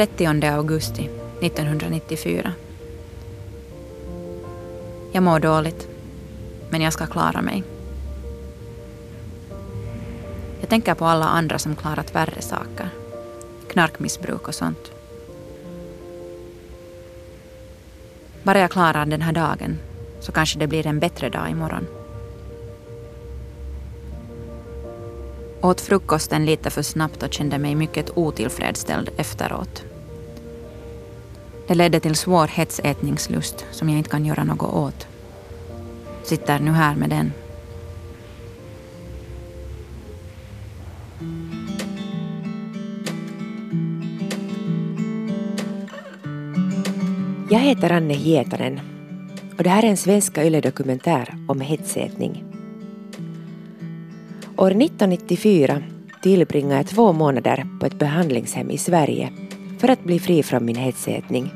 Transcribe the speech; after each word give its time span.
30 0.00 0.46
augusti 0.46 1.10
1994. 1.40 2.52
Jag 5.12 5.22
mår 5.22 5.38
dåligt, 5.40 5.88
men 6.70 6.80
jag 6.80 6.92
ska 6.92 7.06
klara 7.06 7.42
mig. 7.42 7.62
Jag 10.60 10.68
tänker 10.68 10.94
på 10.94 11.04
alla 11.04 11.26
andra 11.26 11.58
som 11.58 11.76
klarat 11.76 12.14
värre 12.14 12.42
saker. 12.42 12.88
Knarkmissbruk 13.70 14.48
och 14.48 14.54
sånt. 14.54 14.92
Bara 18.42 18.58
jag 18.58 18.70
klarar 18.70 19.06
den 19.06 19.22
här 19.22 19.32
dagen 19.32 19.78
så 20.20 20.32
kanske 20.32 20.58
det 20.58 20.66
blir 20.66 20.86
en 20.86 21.00
bättre 21.00 21.28
dag 21.28 21.50
imorgon. 21.50 21.86
Åt 25.62 25.80
frukosten 25.80 26.46
lite 26.46 26.70
för 26.70 26.82
snabbt 26.82 27.22
och 27.22 27.32
kände 27.32 27.58
mig 27.58 27.74
mycket 27.74 28.10
otillfredsställd 28.14 29.10
efteråt. 29.16 29.89
Det 31.70 31.76
ledde 31.76 32.00
till 32.00 32.14
svår 32.14 32.46
hetsätningslust 32.46 33.66
som 33.70 33.88
jag 33.88 33.98
inte 33.98 34.10
kan 34.10 34.26
göra 34.26 34.44
något 34.44 34.74
åt. 34.74 35.06
Sitter 36.22 36.58
nu 36.58 36.70
här 36.70 36.96
med 36.96 37.10
den. 37.10 37.32
Jag 47.50 47.60
heter 47.60 47.92
Anne 47.92 48.14
Hietanen 48.14 48.80
och 49.58 49.64
det 49.64 49.70
här 49.70 49.82
är 49.82 49.88
en 49.88 49.96
svenska 49.96 50.44
yle-dokumentär 50.44 51.34
om 51.48 51.60
hetsätning. 51.60 52.44
År 54.56 54.70
1994 54.70 55.82
tillbringade 56.22 56.76
jag 56.76 56.86
två 56.86 57.12
månader 57.12 57.66
på 57.80 57.86
ett 57.86 57.98
behandlingshem 57.98 58.70
i 58.70 58.78
Sverige 58.78 59.32
för 59.80 59.88
att 59.88 60.04
bli 60.04 60.18
fri 60.18 60.42
från 60.42 60.64
min 60.64 60.76
hetsätning. 60.76 61.50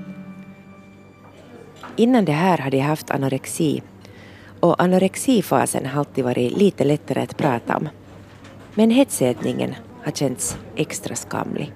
Innan 1.97 2.25
det 2.25 2.33
här 2.33 2.59
hade 2.59 2.77
jag 2.77 2.85
haft 2.85 3.11
anorexi 3.11 3.83
och 4.61 4.83
anorexifasen 4.83 5.87
har 5.87 5.99
alltid 5.99 6.25
varit 6.25 6.53
lite 6.53 6.85
lättare 6.85 7.21
att 7.21 7.37
prata 7.37 7.77
om. 7.77 7.89
Men 8.75 8.91
hetsätningen 8.91 9.75
har 10.05 10.13
känts 10.13 10.59
extra 10.77 11.15
skamlig. 11.15 11.73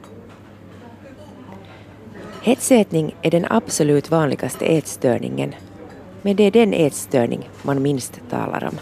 Hetsätning 2.42 3.14
är 3.22 3.30
den 3.30 3.46
absolut 3.50 4.10
vanligaste 4.10 4.64
ätstörningen 4.64 5.54
men 6.22 6.36
det 6.36 6.44
är 6.44 6.50
den 6.50 6.72
ätstörning 6.72 7.50
man 7.62 7.82
minst 7.82 8.20
talar 8.30 8.64
om. 8.64 8.78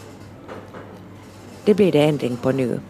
Det 1.65 1.75
blir 1.75 1.93
det 1.93 2.03
ändring 2.03 2.37
på 2.37 2.53
nu. 2.53 2.81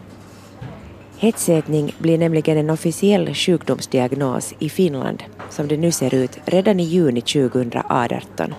Hetsätning 1.19 1.95
blir 1.99 2.17
nämligen 2.17 2.57
en 2.57 2.69
officiell 2.69 3.33
sjukdomsdiagnos 3.33 4.53
i 4.59 4.69
Finland 4.69 5.23
som 5.49 5.67
det 5.67 5.77
nu 5.77 5.91
ser 5.91 6.15
ut 6.15 6.39
redan 6.45 6.79
i 6.79 6.83
juni 6.83 7.21
2018. 7.21 8.53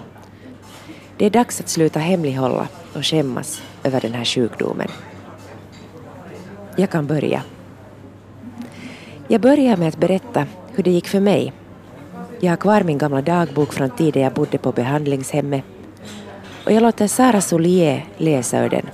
Det 1.17 1.27
är 1.27 1.31
dags 1.31 1.61
att 1.61 1.69
sluta 1.69 1.99
hemlighålla 1.99 2.69
och 2.95 3.07
skämmas 3.07 3.63
över 3.85 4.01
den 4.01 4.15
här 4.15 4.25
sjukdomen. 4.25 4.89
Jag 6.77 6.91
kan 6.91 7.07
börja. 7.07 7.43
Jag 9.29 9.41
börjar 9.41 9.77
med 9.77 9.89
att 9.89 10.01
berätta 10.01 10.47
hur 10.75 10.83
det 10.83 10.91
gick 10.91 11.09
för 11.09 11.21
mig. 11.21 11.53
Jag 12.41 12.53
har 12.53 12.57
kvar 12.57 12.83
min 12.83 12.99
gamla 12.99 13.23
dagbok 13.23 13.73
från 13.73 13.91
tiden 13.91 14.23
jag 14.23 14.33
bodde 14.33 14.59
på 14.59 14.73
behandlingshemmet 14.73 15.65
och 16.65 16.73
jag 16.73 16.83
låter 16.83 17.07
Sara 17.07 17.41
Solier 17.41 18.07
läsa 18.17 18.65
ur 18.65 18.69
den. 18.69 18.87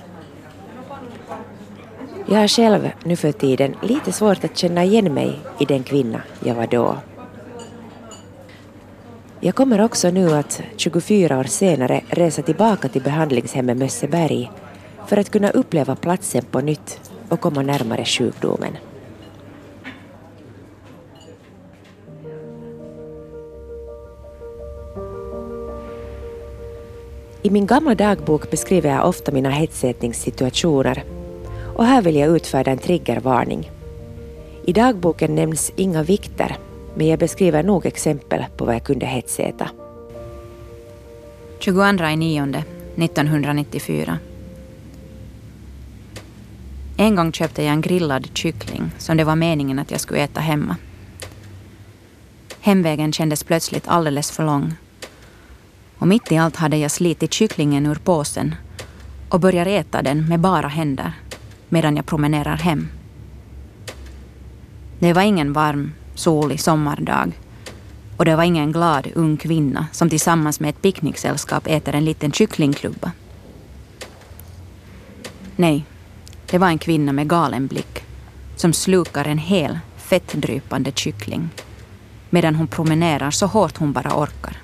Jag 2.27 2.39
har 2.39 2.49
själv 2.49 2.91
nu 3.05 3.17
för 3.17 3.33
tiden 3.33 3.75
lite 3.83 4.13
svårt 4.13 4.45
att 4.45 4.59
känna 4.59 4.85
igen 4.85 5.15
mig 5.15 5.39
i 5.59 5.65
den 5.65 5.83
kvinna 5.83 6.23
jag 6.45 6.55
var 6.55 6.67
då. 6.67 6.97
Jag 9.41 9.55
kommer 9.55 9.81
också 9.81 10.11
nu 10.11 10.31
att 10.31 10.63
24 10.77 11.39
år 11.39 11.45
senare 11.45 12.01
resa 12.09 12.43
tillbaka 12.43 12.89
till 12.89 13.03
behandlingshemmet 13.03 13.77
Mösseberg 13.77 14.51
för 15.07 15.17
att 15.17 15.31
kunna 15.31 15.51
uppleva 15.51 15.97
platsen 15.97 16.45
på 16.51 16.61
nytt 16.61 17.11
och 17.29 17.41
komma 17.41 17.63
närmare 17.63 18.05
sjukdomen. 18.05 18.77
I 27.43 27.51
min 27.51 27.67
gamla 27.67 27.95
dagbok 27.95 28.51
beskriver 28.51 28.91
jag 28.91 29.09
ofta 29.09 29.33
mina 29.33 29.51
hetsätningssituationer 29.51 31.05
och 31.75 31.85
här 31.85 32.03
vill 32.03 32.17
jag 32.17 32.37
utfärda 32.37 32.71
en 32.71 32.79
triggervarning. 32.79 33.71
I 34.67 34.73
dagboken 34.73 35.35
nämns 35.35 35.73
inga 35.77 36.03
vikter 36.03 36.57
men 36.95 37.07
jag 37.07 37.19
beskriver 37.19 37.63
nog 37.63 37.87
exempel 37.87 38.45
på 38.57 38.65
vad 38.65 38.75
jag 38.75 38.85
kunde 38.85 39.07
hetsäta. 39.07 39.71
22 41.59 41.93
9 42.17 42.65
1994. 42.97 44.19
En 46.97 47.17
gång 47.17 47.33
köpte 47.33 47.63
jag 47.63 47.73
en 47.73 47.81
grillad 47.81 48.29
kyckling 48.35 48.91
som 48.99 49.17
det 49.17 49.25
var 49.25 49.37
meningen 49.37 49.79
att 49.79 49.91
jag 49.91 50.01
skulle 50.01 50.21
äta 50.21 50.41
hemma. 50.41 50.77
Hemvägen 52.61 53.13
kändes 53.13 53.45
plötsligt 53.45 53.89
alldeles 53.89 54.31
för 54.31 54.45
lång. 54.45 54.75
Och 55.99 56.09
mitt 56.09 56.33
i 56.33 56.37
allt 56.37 56.57
hade 56.57 56.77
jag 56.77 56.91
slitit 56.91 57.33
kycklingen 57.33 57.87
ur 57.87 57.95
påsen 57.95 58.55
och 59.29 59.41
börjar 59.41 59.67
äta 59.67 60.03
den 60.03 60.29
med 60.29 60.41
bara 60.41 60.69
händer 60.69 61.13
medan 61.75 61.97
jag 61.97 62.07
promenerar 62.07 62.57
hem. 62.57 62.89
Det 64.99 65.13
var 65.13 65.23
ingen 65.23 65.53
varm, 65.53 65.93
solig 66.15 66.61
sommardag 66.61 67.33
och 68.17 68.25
det 68.25 68.37
var 68.37 68.45
ingen 68.45 68.73
glad 68.73 69.09
ung 69.15 69.37
kvinna 69.37 69.87
som 69.93 70.11
tillsammans 70.11 70.61
med 70.61 70.71
ett 70.71 70.83
picknicksällskap 70.83 71.67
äter 71.67 71.95
en 71.95 72.05
liten 72.05 72.33
kycklingklubba. 72.33 73.13
Nej, 75.57 75.85
det 76.51 76.59
var 76.59 76.69
en 76.69 76.79
kvinna 76.79 77.13
med 77.13 77.29
galen 77.29 77.67
blick 77.67 78.05
som 78.57 78.73
slukar 78.73 79.25
en 79.25 79.39
hel 79.39 79.79
fettdrypande 79.97 80.93
kyckling 80.95 81.51
medan 82.31 82.55
hon 82.55 82.67
promenerar 82.67 83.31
så 83.31 83.47
hårt 83.47 83.77
hon 83.77 83.93
bara 83.93 84.23
orkar. 84.23 84.57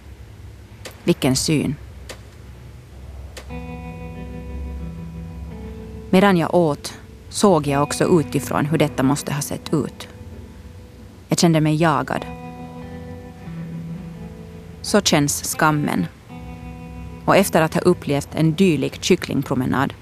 Vilken 1.05 1.37
syn. 1.37 1.75
Medan 6.13 6.37
jag 6.37 6.55
åt 6.55 7.00
såg 7.31 7.67
jag 7.67 7.83
också 7.83 8.21
utifrån 8.21 8.67
hur 8.67 8.79
detta 8.79 9.03
måste 9.03 9.33
ha 9.33 9.43
sett 9.43 9.75
ut. 9.75 10.09
Jag 11.29 11.39
kände 11.39 11.61
mig 11.61 11.75
jagad. 11.75 12.27
Så 14.83 15.01
känns 15.01 15.57
skammen. 15.57 16.07
Och 17.25 17.37
efter 17.37 17.63
att 17.63 17.75
ha 17.75 17.81
upplevt 17.81 18.29
en 18.35 18.53
dylik 18.55 19.03
kycklingpromenad 19.03 19.95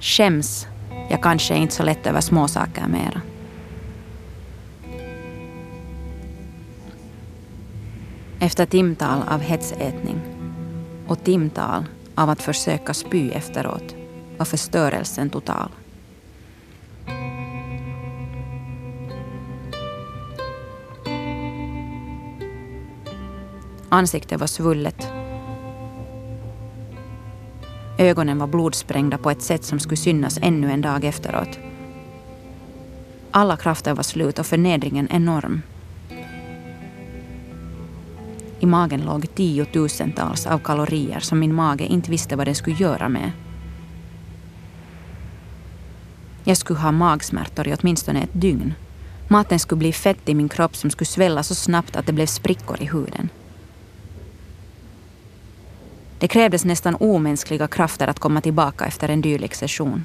skäms 0.00 0.66
jag 1.10 1.22
kanske 1.22 1.56
inte 1.56 1.74
så 1.74 1.82
lätt 1.82 2.06
över 2.06 2.20
småsaker 2.20 2.86
mera. 2.86 3.20
Efter 8.40 8.66
timtal 8.66 9.22
av 9.28 9.40
hetsätning 9.40 10.20
och 11.06 11.24
timtal 11.24 11.84
av 12.14 12.30
att 12.30 12.42
försöka 12.42 12.94
spy 12.94 13.30
efteråt 13.30 13.94
var 14.36 14.44
förstörelsen 14.44 15.30
total. 15.30 15.70
Ansiktet 23.92 24.40
var 24.40 24.46
svullet. 24.46 25.08
Ögonen 27.98 28.38
var 28.38 28.46
blodsprängda 28.46 29.18
på 29.18 29.30
ett 29.30 29.42
sätt 29.42 29.64
som 29.64 29.78
skulle 29.78 29.96
synas 29.96 30.38
ännu 30.42 30.70
en 30.70 30.80
dag 30.80 31.04
efteråt. 31.04 31.58
Alla 33.30 33.56
krafter 33.56 33.94
var 33.94 34.02
slut 34.02 34.38
och 34.38 34.46
förnedringen 34.46 35.08
enorm. 35.10 35.62
I 38.60 38.66
magen 38.66 39.00
låg 39.00 39.34
tiotusentals 39.34 40.46
av 40.46 40.58
kalorier 40.58 41.20
som 41.20 41.38
min 41.38 41.54
mage 41.54 41.84
inte 41.84 42.10
visste 42.10 42.36
vad 42.36 42.46
den 42.46 42.54
skulle 42.54 42.76
göra 42.76 43.08
med. 43.08 43.32
Jag 46.44 46.56
skulle 46.56 46.80
ha 46.80 46.92
magsmärtor 46.92 47.68
i 47.68 47.74
åtminstone 47.80 48.22
ett 48.22 48.40
dygn. 48.40 48.74
Maten 49.28 49.58
skulle 49.58 49.78
bli 49.78 49.92
fett 49.92 50.28
i 50.28 50.34
min 50.34 50.48
kropp 50.48 50.76
som 50.76 50.90
skulle 50.90 51.06
svälla 51.06 51.42
så 51.42 51.54
snabbt 51.54 51.96
att 51.96 52.06
det 52.06 52.12
blev 52.12 52.26
sprickor 52.26 52.82
i 52.82 52.86
huden. 52.86 53.28
Det 56.20 56.28
krävdes 56.28 56.64
nästan 56.64 56.96
omänskliga 57.00 57.68
krafter 57.68 58.08
att 58.08 58.18
komma 58.18 58.40
tillbaka 58.40 58.84
efter 58.84 59.08
en 59.08 59.20
dylik 59.20 59.54
session. 59.54 60.04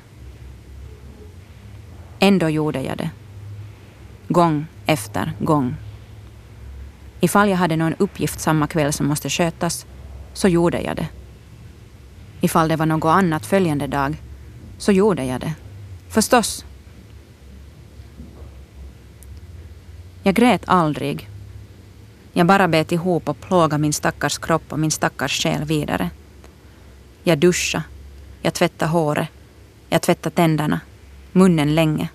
Ändå 2.19 2.49
gjorde 2.49 2.81
jag 2.81 2.97
det. 2.97 3.09
Gång 4.27 4.65
efter 4.85 5.33
gång. 5.39 5.75
Ifall 7.19 7.49
jag 7.49 7.57
hade 7.57 7.75
någon 7.75 7.93
uppgift 7.93 8.39
samma 8.39 8.67
kväll 8.67 8.93
som 8.93 9.07
måste 9.07 9.29
skötas, 9.29 9.85
så 10.33 10.47
gjorde 10.47 10.81
jag 10.81 10.95
det. 10.95 11.07
Ifall 12.41 12.67
det 12.67 12.75
var 12.75 12.85
något 12.85 13.15
annat 13.15 13.45
följande 13.45 13.87
dag, 13.87 14.21
så 14.77 14.91
gjorde 14.91 15.25
jag 15.25 15.41
det. 15.41 15.53
Förstås. 16.09 16.65
Jag 20.23 20.35
grät 20.35 20.61
aldrig. 20.65 21.29
Jag 22.37 22.47
bara 22.47 22.67
bet 22.67 22.91
ihop 22.91 23.29
och 23.29 23.41
plågade 23.41 23.81
min 23.81 23.93
stackars 23.93 24.37
kropp 24.37 24.71
och 24.71 24.79
min 24.79 24.91
stackars 24.91 25.43
själ 25.43 25.63
vidare. 25.63 26.09
Jag 27.23 27.37
duschade. 27.37 27.83
Jag 28.41 28.53
tvättade 28.53 28.91
håret. 28.91 29.27
Jag 29.89 30.01
tvättade 30.01 30.35
tänderna. 30.35 30.79
Munnen 31.31 31.75
länge. 31.75 32.09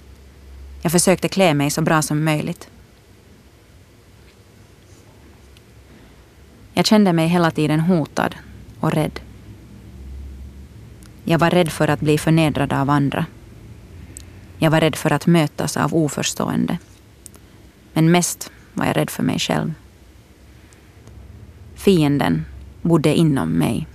Jag 0.82 0.92
försökte 0.92 1.28
klä 1.28 1.54
mig 1.54 1.70
så 1.70 1.82
bra 1.82 2.02
som 2.02 2.24
möjligt. 2.24 2.68
Jag 6.74 6.86
kände 6.86 7.12
mig 7.12 7.28
hela 7.28 7.50
tiden 7.50 7.80
hotad 7.80 8.34
och 8.80 8.92
rädd. 8.92 9.20
Jag 11.24 11.38
var 11.38 11.50
rädd 11.50 11.68
för 11.68 11.88
att 11.88 12.00
bli 12.00 12.18
förnedrad 12.18 12.72
av 12.72 12.90
andra. 12.90 13.26
Jag 14.58 14.70
var 14.70 14.80
rädd 14.80 14.96
för 14.96 15.12
att 15.12 15.26
mötas 15.26 15.76
av 15.76 15.94
oförstående. 15.94 16.78
Men 17.92 18.10
mest 18.10 18.50
var 18.74 18.86
jag 18.86 18.96
rädd 18.96 19.10
för 19.10 19.22
mig 19.22 19.38
själv. 19.38 19.74
Fienden 21.80 22.44
bodde 22.82 23.14
inom 23.14 23.48
mig. 23.48 23.86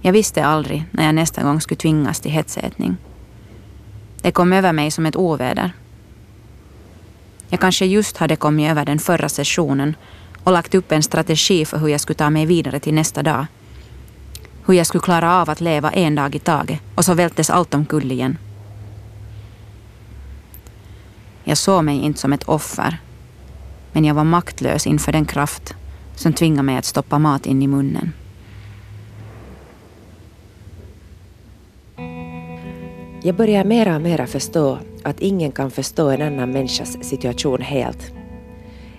Jag 0.00 0.12
visste 0.12 0.44
aldrig 0.44 0.84
när 0.90 1.04
jag 1.04 1.14
nästa 1.14 1.42
gång 1.42 1.60
skulle 1.60 1.78
tvingas 1.78 2.20
till 2.20 2.30
hetsätning. 2.30 2.96
Det 4.22 4.30
kom 4.30 4.52
över 4.52 4.72
mig 4.72 4.90
som 4.90 5.06
ett 5.06 5.16
oväder. 5.16 5.72
Jag 7.48 7.60
kanske 7.60 7.86
just 7.86 8.16
hade 8.16 8.36
kommit 8.36 8.70
över 8.70 8.84
den 8.84 8.98
förra 8.98 9.28
sessionen 9.28 9.96
och 10.44 10.52
lagt 10.52 10.74
upp 10.74 10.92
en 10.92 11.02
strategi 11.02 11.64
för 11.64 11.78
hur 11.78 11.88
jag 11.88 12.00
skulle 12.00 12.16
ta 12.16 12.30
mig 12.30 12.46
vidare 12.46 12.80
till 12.80 12.94
nästa 12.94 13.22
dag. 13.22 13.46
Hur 14.66 14.74
jag 14.74 14.86
skulle 14.86 15.02
klara 15.02 15.34
av 15.34 15.50
att 15.50 15.60
leva 15.60 15.90
en 15.90 16.14
dag 16.14 16.34
i 16.34 16.38
taget 16.38 16.80
och 16.94 17.04
så 17.04 17.14
vältes 17.14 17.50
allt 17.50 17.74
omkull 17.74 18.12
igen. 18.12 18.38
Jag 21.44 21.58
såg 21.58 21.84
mig 21.84 21.98
inte 21.98 22.20
som 22.20 22.32
ett 22.32 22.44
offer 22.44 22.98
men 23.92 24.04
jag 24.04 24.14
var 24.14 24.24
maktlös 24.24 24.86
inför 24.86 25.12
den 25.12 25.24
kraft 25.24 25.74
som 26.14 26.32
tvingade 26.32 26.62
mig 26.62 26.76
att 26.76 26.84
stoppa 26.84 27.18
mat 27.18 27.46
in 27.46 27.62
i 27.62 27.66
munnen. 27.66 28.12
Jag 33.22 33.34
börjar 33.34 33.64
mera 33.64 33.96
och 33.96 34.02
mera 34.02 34.26
förstå 34.26 34.78
att 35.02 35.20
ingen 35.20 35.52
kan 35.52 35.70
förstå 35.70 36.10
en 36.10 36.22
annan 36.22 36.52
människas 36.52 36.98
situation 37.02 37.62
helt. 37.62 38.12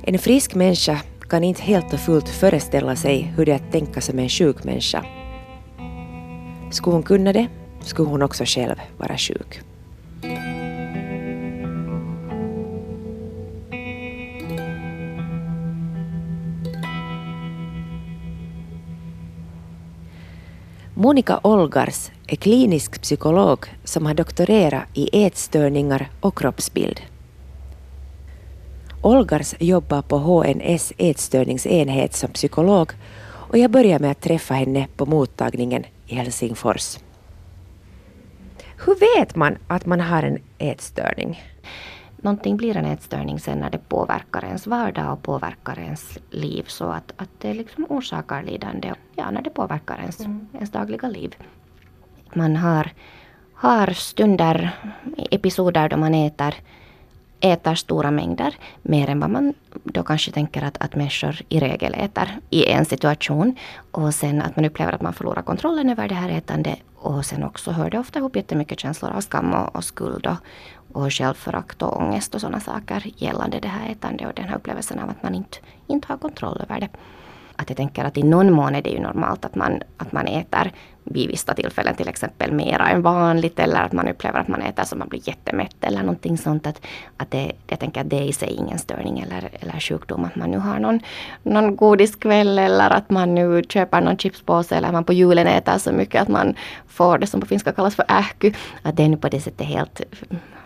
En 0.04 0.20
frisk 0.20 0.56
människa 0.56 1.02
kan 1.30 1.44
inte 1.44 1.62
helt 1.62 1.94
och 1.94 2.00
fullt 2.00 2.30
föreställa 2.30 2.96
sig 2.96 3.34
hur 3.38 3.46
det 3.46 3.52
är 3.52 3.56
att 3.56 3.72
tänka 3.72 4.02
som 4.02 4.20
en 4.20 4.30
sjuk 4.30 4.64
människa. 4.64 5.06
Skulle 6.72 6.96
hon 6.96 7.04
kunna 7.04 7.34
det, 7.34 7.48
skulle 7.82 8.10
hon 8.10 8.22
också 8.22 8.44
själv 8.46 8.76
vara 8.98 9.18
sjuk. 9.18 9.62
Monika 21.02 21.40
Olgars 21.44 22.12
är 22.28 22.36
klinisk 22.36 23.02
psykolog 23.02 23.66
som 23.84 24.06
har 24.06 24.14
doktorerat 24.14 24.84
i 24.94 25.26
ätstörningar 25.26 26.10
och 26.22 26.38
kroppsbild. 26.38 27.02
Olgars 29.02 29.56
jobbar 29.60 30.02
på 30.02 30.18
HNS 30.18 30.94
ätstörningsenhet 30.98 32.14
som 32.14 32.30
psykolog 32.30 32.92
och 33.22 33.58
jag 33.58 33.72
började 33.72 34.02
med 34.02 34.12
att 34.12 34.22
träffa 34.22 34.54
henne 34.54 34.88
på 34.96 35.06
mottagningen 35.06 35.86
i 36.08 36.16
Helsingfors. 36.16 36.98
Hur 38.86 39.20
vet 39.20 39.36
man 39.36 39.58
att 39.68 39.86
man 39.86 40.00
har 40.00 40.24
en 40.24 40.38
ätstörning? 40.58 41.44
Någonting 42.22 42.58
blir 42.58 42.78
en 42.78 42.86
ätstörning 42.86 43.40
sen 43.40 43.60
när 43.60 43.70
det 43.70 43.90
påverkar 43.90 44.46
ens 44.46 44.68
vardag 44.68 45.14
och 45.14 45.24
påverkar 45.24 45.80
ens 45.80 46.18
liv 46.30 46.64
så 46.68 46.86
att, 46.86 47.14
att 47.18 47.30
det 47.38 47.54
liksom 47.54 47.86
orsakar 47.90 48.44
lidande. 48.44 48.94
Ja, 49.16 49.32
när 49.32 49.42
det 49.42 49.50
påverkar 49.50 49.98
ens, 50.00 50.20
mm. 50.20 50.48
ens 50.54 50.72
dagliga 50.72 51.08
liv. 51.08 51.36
Man 52.34 52.56
har, 52.56 52.92
har 53.54 53.94
stunder, 53.94 54.72
episoder 55.32 55.90
då 55.90 55.98
man 55.98 56.14
äter 56.14 56.56
äter 57.40 57.76
stora 57.76 58.12
mängder, 58.12 58.56
mer 58.82 59.10
än 59.10 59.20
vad 59.20 59.30
man 59.30 59.54
då 59.84 60.04
kanske 60.04 60.32
tänker 60.32 60.64
att, 60.64 60.78
att 60.78 60.96
människor 60.96 61.42
i 61.50 61.60
regel 61.60 61.94
äter 61.94 62.30
i 62.50 62.66
en 62.66 62.86
situation. 62.86 63.56
Och 63.92 64.14
sen 64.14 64.42
att 64.42 64.56
man 64.56 64.66
upplever 64.66 64.94
att 64.94 65.02
man 65.02 65.14
förlorar 65.14 65.42
kontrollen 65.42 65.90
över 65.90 66.08
det 66.08 66.16
här 66.16 66.30
ätandet. 66.30 66.80
Och 66.96 67.26
sen 67.26 67.44
också 67.44 67.72
hör 67.72 67.90
det 67.90 68.00
ofta 68.00 68.20
ihop 68.20 68.36
jättemycket 68.36 68.80
känslor 68.80 69.12
av 69.12 69.22
skam 69.22 69.54
och, 69.54 69.76
och 69.76 69.84
skuld 69.84 70.28
och, 70.28 70.38
och 70.94 71.14
självförakt 71.14 71.82
och 71.82 71.98
ångest 72.02 72.36
och 72.36 72.42
sådana 72.42 72.60
saker 72.60 73.04
gällande 73.16 73.60
det 73.60 73.68
här 73.68 73.92
ätandet 73.92 74.28
och 74.28 74.34
den 74.34 74.46
här 74.46 74.56
upplevelsen 74.56 75.00
av 75.00 75.10
att 75.10 75.24
man 75.24 75.36
inte, 75.36 75.58
inte 75.88 76.08
har 76.08 76.18
kontroll 76.18 76.62
över 76.62 76.80
det. 76.80 76.90
Att 77.56 77.70
jag 77.70 77.78
tänker 77.78 78.06
att 78.06 78.18
i 78.18 78.24
någon 78.24 78.52
mån 78.52 78.76
är 78.76 78.82
det 78.82 78.90
ju 78.90 79.00
normalt 79.00 79.46
att 79.46 79.56
man, 79.56 79.82
att 79.98 80.12
man 80.12 80.28
äter 80.28 80.72
vid 81.10 81.30
vissa 81.30 81.54
tillfällen 81.54 81.96
till 81.96 82.08
exempel 82.08 82.52
mera 82.52 82.90
än 82.90 83.02
vanligt 83.02 83.60
eller 83.60 83.84
att 83.84 83.92
man 83.92 84.08
upplever 84.08 84.40
att 84.40 84.48
man 84.48 84.62
äter 84.62 84.84
så 84.84 84.96
man 84.96 85.08
blir 85.08 85.28
jättemätt 85.28 85.76
eller 85.82 86.00
någonting 86.00 86.38
sånt. 86.38 86.68
Att, 86.68 86.82
att 87.18 87.32
det, 87.32 87.52
jag 87.68 87.80
tänker 87.80 88.02
att 88.02 88.10
det 88.10 88.24
i 88.24 88.34
sig 88.34 88.48
är 88.48 88.60
ingen 88.60 88.80
störning 88.80 89.20
eller, 89.20 89.50
eller 89.60 89.80
sjukdom 89.80 90.26
att 90.26 90.36
man 90.36 90.52
nu 90.52 90.58
har 90.58 90.80
någon, 90.80 91.00
någon 91.44 91.76
godiskväll 91.76 92.60
eller 92.60 92.90
att 92.90 93.10
man 93.10 93.36
nu 93.36 93.64
köper 93.70 94.02
någon 94.02 94.18
chipspåse 94.18 94.76
eller 94.76 94.88
att 94.88 94.94
man 94.94 95.04
på 95.04 95.14
julen 95.14 95.48
äter 95.48 95.78
så 95.78 95.92
mycket 95.92 96.22
att 96.22 96.28
man 96.28 96.56
får 96.88 97.18
det 97.18 97.28
som 97.28 97.42
på 97.42 97.48
finska 97.48 97.72
kallas 97.72 97.96
för 97.96 98.06
ähky. 98.08 98.54
Att 98.82 98.98
det 98.98 99.04
är 99.04 99.10
nu 99.10 99.18
på 99.18 99.30
det 99.30 99.42
sättet 99.42 99.68
helt, 99.68 100.02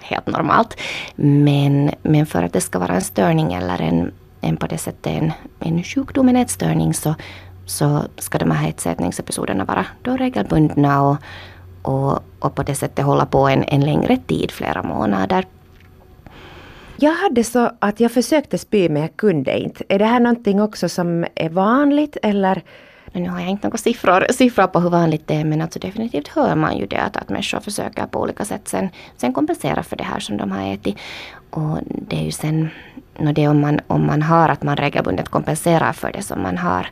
helt 0.01 0.27
normalt. 0.27 0.77
Men, 1.15 1.91
men 2.01 2.25
för 2.25 2.43
att 2.43 2.53
det 2.53 2.61
ska 2.61 2.79
vara 2.79 2.93
en 2.93 3.01
störning 3.01 3.53
eller 3.53 3.81
en 3.81 4.11
en 4.43 4.57
på 4.57 4.67
det 4.67 4.77
sättet 4.77 5.07
en, 5.07 5.31
en 5.59 5.83
sjukdom, 5.83 6.29
en 6.29 6.35
ätstörning, 6.35 6.93
så, 6.93 7.15
så 7.65 8.03
ska 8.17 8.37
de 8.37 8.51
här 8.51 8.69
ätstörningsepisoderna 8.69 9.65
vara 9.65 9.85
då 10.01 10.17
regelbundna 10.17 11.01
och, 11.01 11.17
och, 11.81 12.19
och 12.39 12.55
på 12.55 12.63
det 12.63 12.75
sättet 12.75 13.05
hålla 13.05 13.25
på 13.25 13.47
en, 13.47 13.63
en 13.63 13.81
längre 13.81 14.17
tid, 14.17 14.51
flera 14.51 14.83
månader. 14.83 15.45
Jag 16.95 17.13
hade 17.13 17.43
så 17.43 17.71
att 17.79 17.99
jag 17.99 18.11
försökte 18.11 18.57
spy 18.57 18.89
men 18.89 19.01
jag 19.01 19.17
kunde 19.17 19.59
inte. 19.59 19.83
Är 19.89 19.99
det 19.99 20.05
här 20.05 20.19
någonting 20.19 20.61
också 20.61 20.89
som 20.89 21.25
är 21.35 21.49
vanligt 21.49 22.17
eller? 22.23 22.61
Nu 23.11 23.29
har 23.29 23.39
jag 23.39 23.49
inte 23.49 23.67
några 23.67 23.77
siffror, 23.77 24.25
siffror 24.31 24.67
på 24.67 24.79
hur 24.79 24.89
vanligt 24.89 25.27
det 25.27 25.35
är 25.35 25.43
men 25.43 25.61
alltså 25.61 25.79
definitivt 25.79 26.27
hör 26.27 26.55
man 26.55 26.77
ju 26.77 26.85
det 26.85 26.97
att, 26.97 27.17
att 27.17 27.29
människor 27.29 27.59
försöker 27.59 28.05
på 28.05 28.21
olika 28.21 28.45
sätt 28.45 28.67
sen, 28.67 28.89
sen 29.17 29.33
kompensera 29.33 29.83
för 29.83 29.95
det 29.95 30.03
här 30.03 30.19
som 30.19 30.37
de 30.37 30.51
har 30.51 30.73
ätit. 30.73 30.97
Och 31.49 31.77
det 31.85 32.15
är 32.15 32.23
ju 32.23 32.31
sen 32.31 32.69
no 33.17 33.31
det 33.31 33.47
om 33.47 33.61
man, 33.61 33.79
om 33.87 34.05
man 34.05 34.21
har 34.21 34.49
att 34.49 34.63
man 34.63 34.77
regelbundet 34.77 35.29
kompenserar 35.29 35.93
för 35.93 36.11
det 36.11 36.21
som 36.21 36.41
man 36.41 36.57
har 36.57 36.87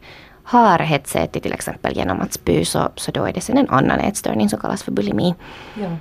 har 0.51 0.79
hetsätit 0.79 1.43
till 1.43 1.53
exempel 1.53 1.96
genom 1.96 2.22
att 2.22 2.34
spy 2.34 2.65
så, 2.65 2.89
så 2.96 3.12
då 3.12 3.24
är 3.24 3.34
det 3.34 3.41
sen 3.41 3.58
en 3.58 3.70
annan 3.70 4.00
ätstörning 4.00 4.50
som 4.50 4.60
kallas 4.60 4.84
för 4.84 4.91
bulimi. 4.91 5.36
Ja. 5.74 5.98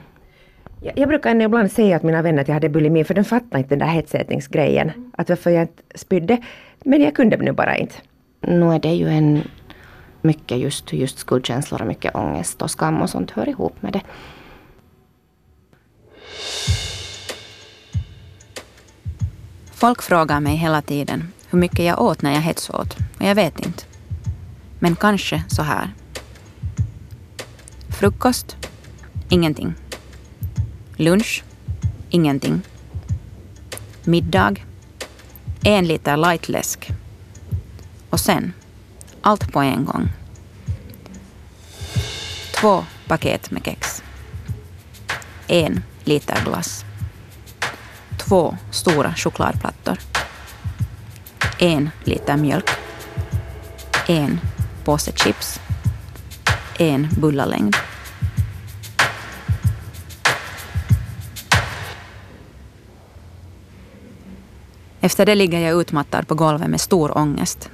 Jag, 0.83 0.99
jag 0.99 1.09
brukar 1.09 1.41
ibland 1.41 1.73
säga 1.73 1.97
att 1.97 2.03
mina 2.03 2.23
vänner 2.23 2.43
att 2.43 2.49
jag 2.49 2.55
hade 2.55 2.69
bulimi 2.69 3.05
för 3.05 3.15
de 3.15 3.25
fattar 3.25 3.59
inte 3.59 3.69
den 3.69 3.79
där 3.79 3.87
hetsätningsgrejen. 3.87 4.91
Mm. 4.91 5.13
Att 5.19 5.29
varför 5.29 5.51
jag 5.51 5.63
inte 5.63 5.83
spydde. 5.95 6.39
Men 6.85 7.03
jag 7.03 7.15
kunde 7.15 7.37
nu 7.37 7.53
bara 7.53 7.77
inte. 7.77 7.95
Nu 8.41 8.73
är 8.73 8.79
det 8.79 8.95
ju 8.95 9.09
en 9.09 9.43
mycket 10.23 10.59
just, 10.59 10.93
just 10.93 11.19
skuldkänslor 11.19 11.81
och 11.81 11.87
mycket 11.87 12.15
ångest 12.15 12.63
och 12.63 12.71
skam 12.71 13.03
och 13.03 13.11
sånt 13.11 13.31
hör 13.31 13.49
ihop 13.49 13.83
med 13.83 13.93
det. 13.93 14.03
Folk 19.73 20.03
frågar 20.03 20.41
mig 20.41 20.57
hela 20.57 20.83
tiden 20.83 21.33
hur 21.51 21.59
mycket 21.59 21.85
jag 21.85 22.03
åt 22.03 22.23
när 22.23 22.33
jag 22.33 22.41
hetsåt 22.41 22.97
och 23.19 23.27
jag 23.27 23.35
vet 23.35 23.67
inte. 23.67 23.90
Men 24.81 24.97
kanske 24.97 25.43
så 25.49 25.63
här. 25.63 25.95
Frukost? 27.89 28.57
Ingenting. 29.29 29.75
Lunch? 30.97 31.45
Ingenting. 32.11 32.63
Middag? 34.05 34.55
En 35.63 35.87
liter 35.87 36.17
lightläsk. 36.17 36.91
Och 38.11 38.21
sen, 38.21 38.53
allt 39.23 39.53
på 39.53 39.61
en 39.61 39.85
gång. 39.85 40.09
Två 42.61 42.85
paket 43.09 43.51
med 43.51 43.65
kex. 43.65 44.03
En 45.47 45.83
liter 46.05 46.45
glass 46.45 46.85
två 48.31 48.57
stora 48.71 49.15
chokladplattor. 49.15 49.99
En 51.59 51.91
liter 52.05 52.37
mjölk. 52.37 52.71
En 54.07 54.41
påse 54.85 55.13
chips. 55.13 55.61
En 56.79 57.09
bullalängd. 57.21 57.77
Efter 65.01 65.27
det 65.27 65.35
ligger 65.35 65.61
jag 65.61 65.81
utmattad 65.81 66.29
på 66.29 66.35
golvet 66.35 66.71
med 66.71 66.81
stor 66.81 67.19
ångest. 67.19 67.71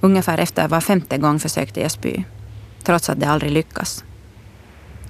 Ungefär 0.00 0.38
efter 0.38 0.68
var 0.68 0.80
femte 0.80 1.18
gång 1.18 1.38
försökte 1.38 1.80
jag 1.80 1.90
spy, 1.90 2.24
trots 2.82 3.10
att 3.10 3.20
det 3.20 3.26
aldrig 3.26 3.52
lyckas. 3.52 4.04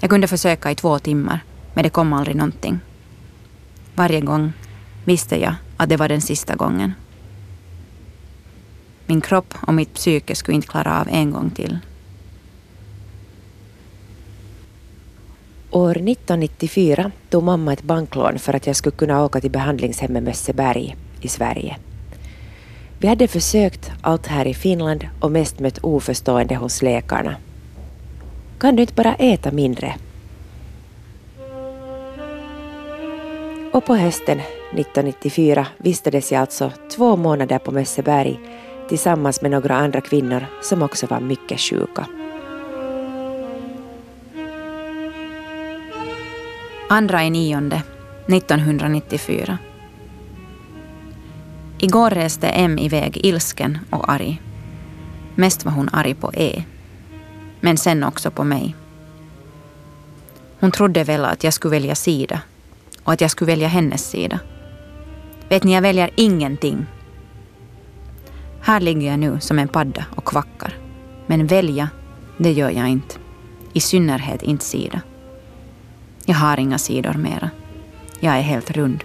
Jag 0.01 0.11
kunde 0.11 0.29
försöka 0.29 0.71
i 0.71 0.75
två 0.75 0.99
timmar, 0.99 1.41
men 1.75 1.83
det 1.83 1.91
kom 1.91 2.13
aldrig 2.13 2.37
någonting. 2.37 2.81
Varje 3.95 4.21
gång 4.21 4.53
visste 5.05 5.41
jag 5.41 5.55
att 5.77 5.89
det 5.89 5.97
var 5.97 6.09
den 6.09 6.21
sista 6.21 6.55
gången. 6.55 6.95
Min 9.17 9.21
kropp 9.21 9.55
och 9.61 9.75
mitt 9.75 9.95
psyke 9.95 10.35
skulle 10.35 10.55
inte 10.55 10.69
klara 10.69 11.01
av 11.01 11.09
en 11.09 11.31
gång 11.31 11.51
till. 11.51 11.79
År 15.71 15.91
1994 15.91 17.11
tog 17.31 17.43
mamma 17.43 17.73
ett 17.73 17.83
banklån 17.83 18.39
för 18.39 18.55
att 18.55 18.67
jag 18.67 18.77
skulle 18.77 18.97
kunna 18.97 19.25
åka 19.25 19.41
till 19.41 19.51
behandlingshemmet 19.51 20.23
Mösseberg 20.23 20.97
i 21.21 21.29
Sverige. 21.29 21.77
Vi 22.99 23.09
hade 23.09 23.29
försökt 23.29 23.93
allt 24.01 24.27
här 24.27 24.47
i 24.47 24.55
Finland 24.55 25.09
och 25.21 25.33
mest 25.33 25.61
mött 25.61 25.79
oförstående 25.79 26.55
hos 26.55 26.83
läkarna. 26.83 27.37
Kan 28.59 28.77
du 28.77 28.83
inte 28.83 28.95
bara 28.95 29.15
äta 29.15 29.53
mindre? 29.53 29.95
Och 33.73 33.85
på 33.85 33.97
hösten 33.97 34.39
1994 34.39 35.67
vistades 35.79 36.33
jag 36.33 36.41
alltså 36.41 36.73
två 36.97 37.17
månader 37.17 37.59
på 37.59 37.73
Mösseberg 37.73 38.41
tillsammans 38.89 39.43
med 39.43 39.51
några 39.51 39.77
andra 39.77 40.01
kvinnor 40.01 40.47
som 40.63 40.83
också 40.83 41.07
var 41.07 41.21
mycket 41.21 41.61
sjuka. 41.61 42.07
Andra 46.89 47.25
i 47.25 47.31
nionde 47.31 47.83
1994. 48.27 49.59
Igår 51.79 52.11
reste 52.11 52.49
M 52.49 52.79
iväg 52.79 53.21
ilsken 53.23 53.79
och 53.91 54.11
arg. 54.11 54.43
Mest 55.35 55.65
var 55.65 55.73
hon 55.73 55.89
arg 55.93 56.15
på 56.15 56.33
E. 56.35 56.65
Men 57.61 57.77
sen 57.77 58.05
också 58.05 58.31
på 58.31 58.45
mig. 58.45 58.75
Hon 60.61 60.71
trodde 60.71 61.05
väl 61.05 61.25
att 61.25 61.45
jag 61.45 61.53
skulle 61.53 61.77
välja 61.77 61.95
sida 61.95 62.41
och 63.05 63.13
att 63.13 63.21
jag 63.21 63.31
skulle 63.31 63.53
välja 63.53 63.69
hennes 63.69 64.11
sida. 64.11 64.41
Vet 65.49 65.65
ni, 65.65 65.75
jag 65.75 65.83
väljer 65.83 66.11
ingenting. 66.17 66.87
Här 68.67 68.81
ligger 68.81 69.11
jag 69.11 69.19
nu 69.19 69.41
som 69.41 69.59
en 69.59 69.69
padda 69.69 70.05
och 70.15 70.25
kvackar. 70.25 70.79
Men 71.27 71.47
välja, 71.47 71.89
det 72.37 72.53
gör 72.53 72.71
jag 72.71 72.89
inte. 72.89 73.15
I 73.73 73.81
synnerhet 73.81 74.43
inte 74.43 74.65
sida. 74.65 75.01
Jag 76.25 76.35
har 76.35 76.61
inga 76.61 76.79
sidor 76.79 77.13
mera. 77.15 77.51
Jag 78.21 78.37
är 78.37 78.41
helt 78.41 78.71
rund. 78.71 79.05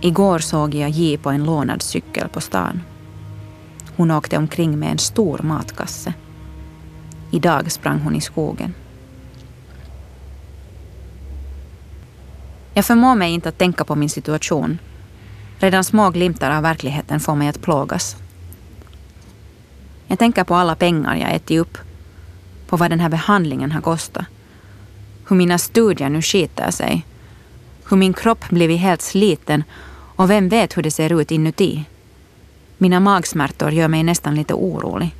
Igår 0.00 0.38
såg 0.38 0.74
jag 0.74 0.90
J 0.90 1.18
på 1.18 1.30
en 1.30 1.44
lånad 1.44 1.82
cykel 1.82 2.28
på 2.28 2.40
stan. 2.40 2.82
Hon 3.96 4.10
åkte 4.10 4.36
omkring 4.38 4.78
med 4.78 4.90
en 4.90 4.98
stor 4.98 5.40
matkasse. 5.42 6.14
Idag 7.30 7.72
sprang 7.72 8.00
hon 8.00 8.14
i 8.14 8.20
skogen. 8.20 8.74
Jag 12.76 12.84
förmår 12.84 13.14
mig 13.14 13.32
inte 13.32 13.48
att 13.48 13.58
tänka 13.58 13.84
på 13.84 13.94
min 13.94 14.10
situation. 14.10 14.78
Redan 15.58 15.84
små 15.84 16.10
glimtar 16.10 16.50
av 16.50 16.62
verkligheten 16.62 17.20
får 17.20 17.34
mig 17.34 17.48
att 17.48 17.62
plågas. 17.62 18.16
Jag 20.06 20.18
tänker 20.18 20.44
på 20.44 20.54
alla 20.54 20.74
pengar 20.74 21.16
jag 21.16 21.34
ätit 21.34 21.60
upp, 21.60 21.78
på 22.68 22.76
vad 22.76 22.90
den 22.90 23.00
här 23.00 23.08
behandlingen 23.08 23.72
har 23.72 23.80
kostat, 23.80 24.24
hur 25.28 25.36
mina 25.36 25.58
studier 25.58 26.08
nu 26.08 26.22
skiter 26.22 26.70
sig, 26.70 27.06
hur 27.88 27.96
min 27.96 28.12
kropp 28.12 28.48
blivit 28.48 28.80
helt 28.80 29.02
sliten 29.02 29.64
och 30.16 30.30
vem 30.30 30.48
vet 30.48 30.76
hur 30.76 30.82
det 30.82 30.90
ser 30.90 31.20
ut 31.20 31.30
inuti. 31.30 31.84
Mina 32.78 33.00
magsmärtor 33.00 33.70
gör 33.70 33.88
mig 33.88 34.02
nästan 34.02 34.34
lite 34.34 34.54
orolig. 34.54 35.14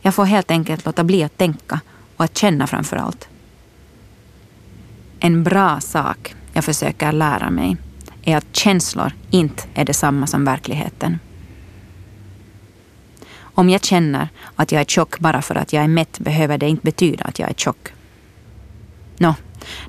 Jag 0.00 0.14
får 0.14 0.24
helt 0.24 0.50
enkelt 0.50 0.84
låta 0.84 1.04
bli 1.04 1.22
att 1.22 1.38
tänka 1.38 1.80
och 2.16 2.24
att 2.24 2.38
känna 2.38 2.66
framför 2.66 2.96
allt. 2.96 3.28
En 5.24 5.42
bra 5.42 5.80
sak 5.80 6.34
jag 6.52 6.64
försöker 6.64 7.12
lära 7.12 7.50
mig 7.50 7.76
är 8.22 8.36
att 8.36 8.56
känslor 8.56 9.12
inte 9.30 9.62
är 9.74 9.84
detsamma 9.84 10.26
som 10.26 10.44
verkligheten. 10.44 11.18
Om 13.40 13.70
jag 13.70 13.84
känner 13.84 14.28
att 14.56 14.72
jag 14.72 14.80
är 14.80 14.84
tjock 14.84 15.18
bara 15.18 15.42
för 15.42 15.54
att 15.54 15.72
jag 15.72 15.84
är 15.84 15.88
mätt 15.88 16.18
behöver 16.18 16.58
det 16.58 16.68
inte 16.68 16.82
betyda 16.82 17.24
att 17.24 17.38
jag 17.38 17.50
är 17.50 17.54
tjock. 17.54 17.92
Nå, 19.18 19.34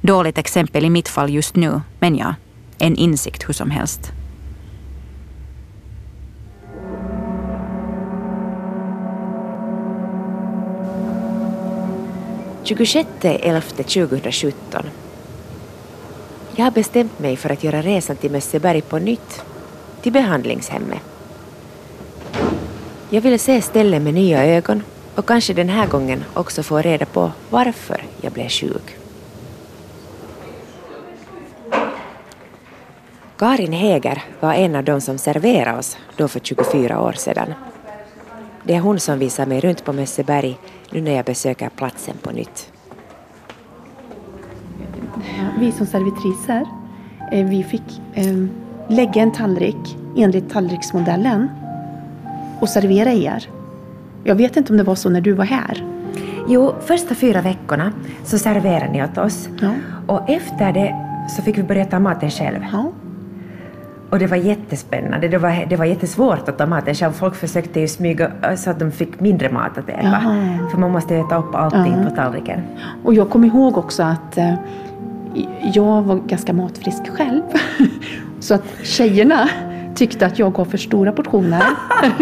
dåligt 0.02 0.38
exempel 0.38 0.86
i 0.86 0.90
mitt 0.90 1.08
fall 1.08 1.30
just 1.30 1.56
nu, 1.56 1.82
men 2.00 2.16
ja, 2.16 2.36
en 2.78 2.96
insikt 2.96 3.50
hur 3.50 3.54
som 3.54 3.72
helst. 3.72 4.12
–2017. 12.64 14.90
Jag 16.56 16.66
har 16.66 16.72
bestämt 16.72 17.20
mig 17.20 17.38
för 17.38 17.50
att 17.50 17.64
göra 17.64 17.82
resan 17.82 18.16
till 18.16 18.32
Mösseberg 18.32 18.82
på 18.82 19.00
nytt, 19.00 19.44
till 20.02 20.12
behandlingshemmet. 20.12 21.00
Jag 23.10 23.22
vill 23.22 23.40
se 23.40 23.62
stället 23.62 24.02
med 24.02 24.14
nya 24.14 24.46
ögon 24.46 24.84
och 25.16 25.26
kanske 25.26 25.54
den 25.54 25.70
här 25.70 25.88
gången 25.88 26.24
också 26.34 26.64
få 26.64 26.78
reda 26.78 27.06
på 27.06 27.32
varför 27.50 28.04
jag 28.22 28.34
blev 28.34 28.50
sjuk. 28.50 28.98
Karin 33.38 33.74
Häger 33.74 34.24
var 34.40 34.54
en 34.54 34.76
av 34.76 34.84
de 34.84 35.02
som 35.02 35.18
serverade 35.18 35.78
oss 35.78 35.98
då 36.18 36.28
för 36.28 36.40
24 36.40 37.02
år 37.02 37.14
sedan. 37.14 37.54
Det 38.64 38.76
är 38.76 38.80
hon 38.80 39.00
som 39.00 39.20
visar 39.20 39.46
mig 39.46 39.60
runt 39.60 39.86
på 39.86 39.94
Mösseberg 39.94 40.58
nu 40.90 41.02
när 41.02 41.16
jag 41.16 41.26
besöker 41.26 41.70
platsen 41.70 42.16
på 42.22 42.32
nytt. 42.32 42.73
Vi 45.64 45.72
som 45.72 45.86
servitriser, 45.86 46.66
eh, 47.32 47.46
vi 47.46 47.64
fick 47.64 48.02
eh, 48.14 48.26
lägga 48.88 49.22
en 49.22 49.32
tallrik 49.32 49.98
enligt 50.18 50.50
tallriksmodellen 50.50 51.50
och 52.60 52.70
servera 52.70 53.12
er. 53.12 53.48
Jag 54.24 54.36
vet 54.36 54.58
inte 54.58 54.74
om 54.74 54.78
det 54.78 54.84
var 54.84 54.96
så 54.96 55.10
när 55.10 55.22
du 55.22 55.34
var 55.34 55.46
här. 55.46 55.84
Jo, 56.48 56.74
första 56.86 57.16
fyra 57.16 57.42
veckorna 57.42 57.92
så 58.24 58.38
serverade 58.38 58.92
ni 58.92 59.04
åt 59.04 59.18
oss. 59.18 59.50
Ja. 59.62 59.72
Och 60.08 60.30
efter 60.30 60.74
det 60.74 60.96
så 61.30 61.42
fick 61.42 61.58
vi 61.58 61.64
börja 61.64 61.86
ta 61.86 62.00
maten 62.00 62.30
själv. 62.30 62.60
Ja. 62.72 62.92
Och 64.10 64.20
det 64.20 64.28
var 64.28 64.38
jättespännande. 64.38 65.28
Det 65.28 65.38
var, 65.38 65.66
det 65.70 65.76
var 65.76 65.86
jättesvårt 65.86 66.50
att 66.50 66.58
ta 66.58 66.66
maten 66.66 66.96
själv. 66.96 67.12
Folk 67.12 67.36
försökte 67.36 67.80
ju 67.80 67.88
smyga 67.88 68.32
så 68.58 68.70
att 68.70 68.80
de 68.80 68.92
fick 68.92 69.20
mindre 69.20 69.52
mat 69.52 69.78
att 69.78 69.90
äta. 69.90 70.02
Jaha. 70.04 70.58
För 70.72 70.78
man 70.78 70.92
måste 70.92 71.16
äta 71.16 71.38
upp 71.38 71.56
allting 71.56 71.94
Ja. 72.04 72.10
på 72.10 72.16
tallriken. 72.16 72.62
Och 73.04 73.14
jag 73.14 73.30
kommer 73.30 73.48
ihåg 73.48 73.78
också 73.78 74.04
att 74.04 74.38
eh, 74.38 74.54
jag 75.74 76.02
var 76.02 76.16
ganska 76.16 76.54
matfrisk 76.54 77.08
själv. 77.18 77.42
Så 78.40 78.54
att 78.54 78.64
tjejerna 78.84 79.50
tyckte 79.96 80.26
att 80.26 80.40
jag 80.40 80.54
gav 80.54 80.66
för 80.66 80.78
stora 80.78 81.12
portioner. 81.12 81.64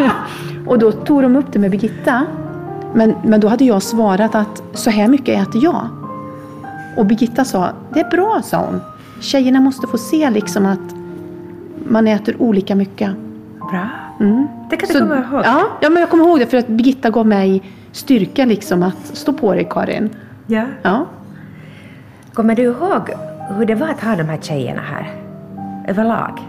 och 0.68 0.80
då 0.80 0.92
tog 0.92 1.22
de 1.22 1.36
upp 1.36 1.54
det 1.54 1.60
med 1.60 1.72
Birgitta. 1.72 2.26
Men, 2.94 3.16
men 3.24 3.40
då 3.40 3.48
hade 3.48 3.66
jag 3.66 3.84
svarat 3.84 4.36
att 4.36 4.64
så 4.74 4.90
här 4.90 5.08
mycket 5.08 5.48
äter 5.48 5.64
jag. 5.64 5.88
Och 6.98 7.06
Birgitta 7.06 7.46
sa, 7.46 7.70
det 7.94 8.00
är 8.00 8.10
bra, 8.10 8.42
sa 8.44 8.58
hon. 8.66 8.82
Tjejerna 9.22 9.60
måste 9.62 9.88
få 9.88 9.98
se 9.98 10.30
liksom 10.30 10.66
att 10.66 10.96
man 11.88 12.08
äter 12.08 12.36
olika 12.42 12.76
mycket. 12.76 13.12
Bra. 13.72 13.88
Mm. 14.20 14.48
Det 14.70 14.76
kan 14.78 14.88
du 14.88 14.94
Så- 14.94 15.00
komma 15.00 15.16
ihåg. 15.16 15.42
Ja, 15.46 15.64
ja, 15.82 15.90
men 15.90 16.00
jag 16.00 16.10
kommer 16.10 16.24
ihåg 16.24 16.40
det 16.40 16.46
för 16.46 16.58
att 16.58 16.68
Birgitta 16.68 17.10
gav 17.10 17.28
mig 17.28 17.64
styrka 17.92 18.46
liksom 18.46 18.84
att 18.84 19.06
stå 19.18 19.34
på 19.34 19.54
dig 19.54 19.68
Karin. 19.70 20.10
Ja. 20.48 20.64
Ja. 20.82 21.06
Kommer 22.34 22.56
du 22.56 22.64
ihåg 22.64 23.02
hur 23.50 23.66
det 23.66 23.76
var 23.76 23.88
att 23.88 24.02
ha 24.02 24.16
de 24.16 24.24
här 24.24 24.38
tjejerna 24.42 24.82
här? 24.82 25.16
Överlag? 25.88 26.40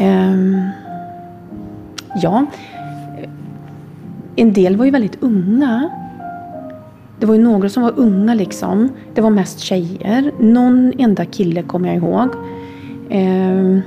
Um, 0.00 0.70
ja. 2.22 2.46
En 4.36 4.52
del 4.52 4.76
var 4.76 4.84
ju 4.84 4.90
väldigt 4.90 5.22
unga. 5.22 5.90
Det 7.18 7.26
var 7.26 7.34
ju 7.34 7.42
några 7.42 7.68
som 7.68 7.82
var 7.82 7.92
unga 7.96 8.34
liksom. 8.34 8.88
Det 9.14 9.20
var 9.20 9.30
mest 9.30 9.60
tjejer. 9.60 10.32
Någon 10.38 10.92
enda 10.98 11.24
kille 11.24 11.62
kommer 11.62 11.88
jag 11.88 11.96
ihåg. 11.96 12.28
Um, 13.10 13.82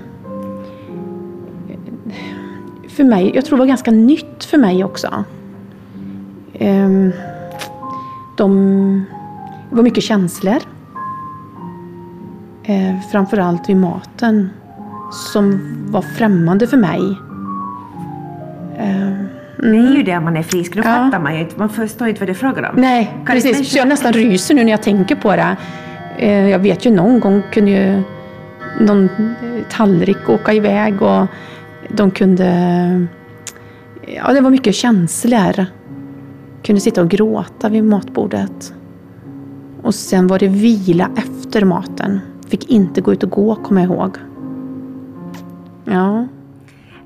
för 2.90 3.04
mig, 3.04 3.32
jag 3.36 3.46
tror 3.46 3.58
det 3.58 3.62
var 3.62 3.68
ganska 3.68 3.92
nytt 3.92 4.44
för 4.44 4.58
mig 4.58 4.84
också. 4.84 5.24
Um, 6.60 7.12
de, 8.38 9.06
det 9.70 9.76
var 9.76 9.84
mycket 9.84 10.04
känslor. 10.04 10.58
Eh, 12.64 13.00
framförallt 13.12 13.70
vid 13.70 13.78
maten 13.78 14.50
som 15.34 15.60
var 15.92 16.02
främmande 16.02 16.68
för 16.68 16.78
mig. 16.78 17.00
Eh, 18.78 19.10
Det 19.58 19.78
är 19.78 19.96
ju 19.98 20.04
det 20.04 20.20
man 20.20 20.38
är 20.38 20.44
frisk. 20.44 20.74
Då 20.76 20.80
Ja. 20.80 20.84
fattar 20.84 21.20
man 21.20 21.34
ju 21.36 21.40
inte. 21.42 21.60
Man 21.60 21.70
förstår 21.70 22.08
inte 22.08 22.20
vad 22.20 22.28
det 22.28 22.32
är 22.32 22.36
frågan 22.36 22.66
om. 22.66 22.72
Nej, 22.82 23.06
Kan 23.26 23.36
precis. 23.36 23.72
Så 23.72 23.78
jag 23.78 23.88
nästan 23.88 24.14
ryser 24.14 24.56
nu 24.56 24.64
när 24.64 24.72
jag 24.72 24.82
tänker 24.84 25.16
på 25.16 25.36
det. 25.36 25.56
Eh, 26.18 26.50
Jag 26.50 26.60
vet 26.60 26.86
ju 26.86 26.92
någon 26.92 27.20
gång 27.20 27.42
kunde 27.54 27.72
ju 27.72 28.02
någon 28.80 29.04
eh, 29.06 29.64
tallrik 29.70 30.30
åka 30.30 30.54
iväg 30.54 31.02
och 31.02 31.28
de 31.90 32.12
kunde... 32.12 33.08
Ja, 34.16 34.34
det 34.34 34.42
var 34.42 34.50
mycket 34.50 34.76
känslor. 34.76 35.66
Kunde 36.64 36.82
sitta 36.82 37.02
och 37.02 37.10
gråta 37.10 37.70
vid 37.70 37.84
matbordet. 37.84 38.74
Och 39.82 39.96
sen 39.96 40.28
var 40.28 40.40
det 40.40 40.48
vila 40.48 41.10
efter 41.16 41.66
maten. 41.66 42.20
Fick 42.48 42.70
inte 42.70 43.02
gå 43.02 43.14
ut 43.14 43.24
och 43.24 43.30
gå, 43.30 43.56
kommer 43.56 43.82
jag 43.82 43.92
ihåg. 43.92 44.18
Ja. 45.86 46.28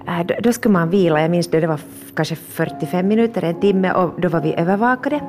Äh, 0.08 0.26
då, 0.26 0.34
då 0.44 0.54
skulle 0.54 0.74
man 0.74 0.90
vila, 0.90 1.22
jag 1.22 1.32
minns 1.32 1.48
det, 1.48 1.60
det 1.60 1.68
var 1.68 1.80
kanske 2.16 2.36
45 2.36 3.08
minuter, 3.08 3.44
en 3.44 3.60
timme 3.60 3.92
och 3.92 4.22
då 4.22 4.30
var 4.30 4.42
vi 4.42 4.54
övervakade. 4.54 5.22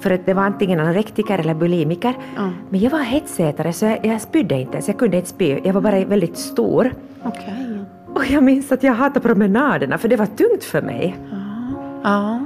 För 0.00 0.10
att 0.10 0.26
det 0.26 0.34
var 0.34 0.42
antingen 0.42 0.80
anorektiker 0.80 1.38
eller 1.38 1.54
bulimiker. 1.54 2.14
Ja. 2.36 2.50
Men 2.70 2.80
jag 2.80 2.90
var 2.90 2.98
hetsätare 2.98 3.72
så 3.72 3.84
jag, 3.84 4.06
jag 4.06 4.20
spydde 4.20 4.60
inte 4.60 4.72
ens, 4.72 4.88
jag 4.88 4.98
kunde 4.98 5.16
inte 5.16 5.28
spy. 5.28 5.58
Jag 5.64 5.72
var 5.72 5.80
bara 5.80 6.04
väldigt 6.04 6.38
stor. 6.38 6.94
Okej. 7.22 7.78
Och 8.14 8.26
jag 8.26 8.42
minns 8.42 8.72
att 8.72 8.82
jag 8.82 8.94
hatade 8.94 9.20
promenaderna 9.20 9.98
för 9.98 10.08
det 10.08 10.16
var 10.16 10.26
tungt 10.26 10.64
för 10.64 10.82
mig. 10.82 11.16
Ja. 12.02 12.40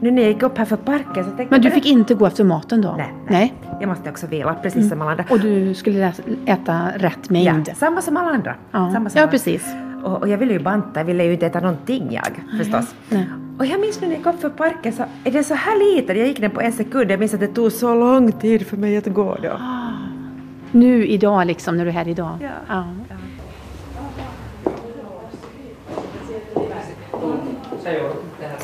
Nu 0.00 0.10
när 0.10 0.22
jag 0.22 0.32
gick 0.32 0.42
upp 0.42 0.58
här 0.58 0.64
för 0.64 0.76
parken 0.76 1.24
så 1.24 1.30
tänkte 1.30 1.46
Men 1.50 1.60
du 1.60 1.70
fick 1.70 1.86
inte 1.86 2.14
gå 2.14 2.26
efter 2.26 2.44
maten 2.44 2.80
då? 2.80 2.94
Nej. 2.98 3.14
nej. 3.28 3.54
nej. 3.62 3.78
Jag 3.80 3.88
måste 3.88 4.10
också 4.10 4.26
vila, 4.26 4.54
precis 4.54 4.76
mm. 4.76 4.88
som 4.88 5.02
alla 5.02 5.10
andra. 5.10 5.24
Och 5.30 5.40
du 5.40 5.74
skulle 5.74 6.12
äta 6.46 6.88
rätt 6.96 7.30
mängd? 7.30 7.68
Ja, 7.68 7.74
samma 7.74 8.02
som 8.02 8.16
alla 8.16 8.30
andra. 8.30 8.54
Ja, 8.70 8.90
samma 8.92 9.10
som 9.10 9.20
ja 9.20 9.26
precis. 9.26 9.74
Och, 10.04 10.22
och, 10.22 10.28
jag 10.28 10.38
ville 10.38 10.52
ju 10.52 10.58
banta, 10.58 11.00
jag 11.00 11.04
ville 11.04 11.24
ju 11.24 11.32
inte 11.32 11.46
äta 11.46 11.60
någonting 11.60 12.08
jag 12.10 12.58
förstås. 12.58 12.94
Nej. 13.08 13.26
Och 13.58 13.66
jag 13.66 13.80
minns 13.80 14.00
nu 14.00 14.06
när 14.06 14.14
jag 14.14 14.18
gick 14.18 14.26
upp 14.26 14.40
för 14.40 14.48
parken 14.48 14.92
så 14.92 15.04
är 15.24 15.30
det 15.30 15.44
så 15.44 15.54
här 15.54 15.94
liten, 15.94 16.18
jag 16.18 16.26
gick 16.26 16.40
den 16.40 16.50
på 16.50 16.60
en 16.60 16.72
sekund, 16.72 17.10
jag 17.10 17.20
minns 17.20 17.34
att 17.34 17.40
det 17.40 17.46
tog 17.46 17.72
så 17.72 17.94
lång 17.94 18.32
tid 18.32 18.66
för 18.66 18.76
mig 18.76 18.96
att 18.96 19.06
gå 19.06 19.36
då. 19.42 19.50
Ah. 19.50 19.92
Nu 20.72 21.06
idag 21.06 21.46
liksom, 21.46 21.76
när 21.76 21.84
du 21.84 21.90
är 21.90 21.94
här 21.94 22.08
idag? 22.08 22.38
Ja. 22.40 22.48
ja. 22.68 22.84
ja. 23.08 23.16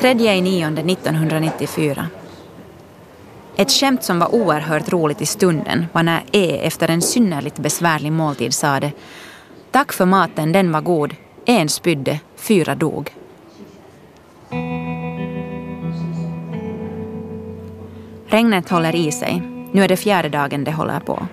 3 0.03 0.09
1994. 0.09 2.07
Ett 3.55 3.71
skämt 3.71 4.03
som 4.03 4.19
var 4.19 4.35
oerhört 4.35 4.93
roligt 4.93 5.21
i 5.21 5.25
stunden 5.25 5.85
var 5.93 6.03
när 6.03 6.23
E 6.31 6.59
efter 6.63 6.89
en 6.89 7.01
synnerligt 7.01 7.59
besvärlig 7.59 8.11
måltid 8.11 8.53
sade 8.53 8.91
Tack 9.71 9.93
för 9.93 10.05
maten, 10.05 10.51
den 10.51 10.71
var 10.71 10.81
god. 10.81 11.15
En 11.45 11.69
spydde, 11.69 12.19
fyra 12.35 12.75
dog. 12.75 13.15
Regnet 18.27 18.69
håller 18.69 18.95
i 18.95 19.11
sig. 19.11 19.41
Nu 19.71 19.83
är 19.83 19.87
det 19.87 19.97
fjärde 19.97 20.29
dagen 20.29 20.63
det 20.63 20.71
håller 20.71 20.99
på. 20.99 21.27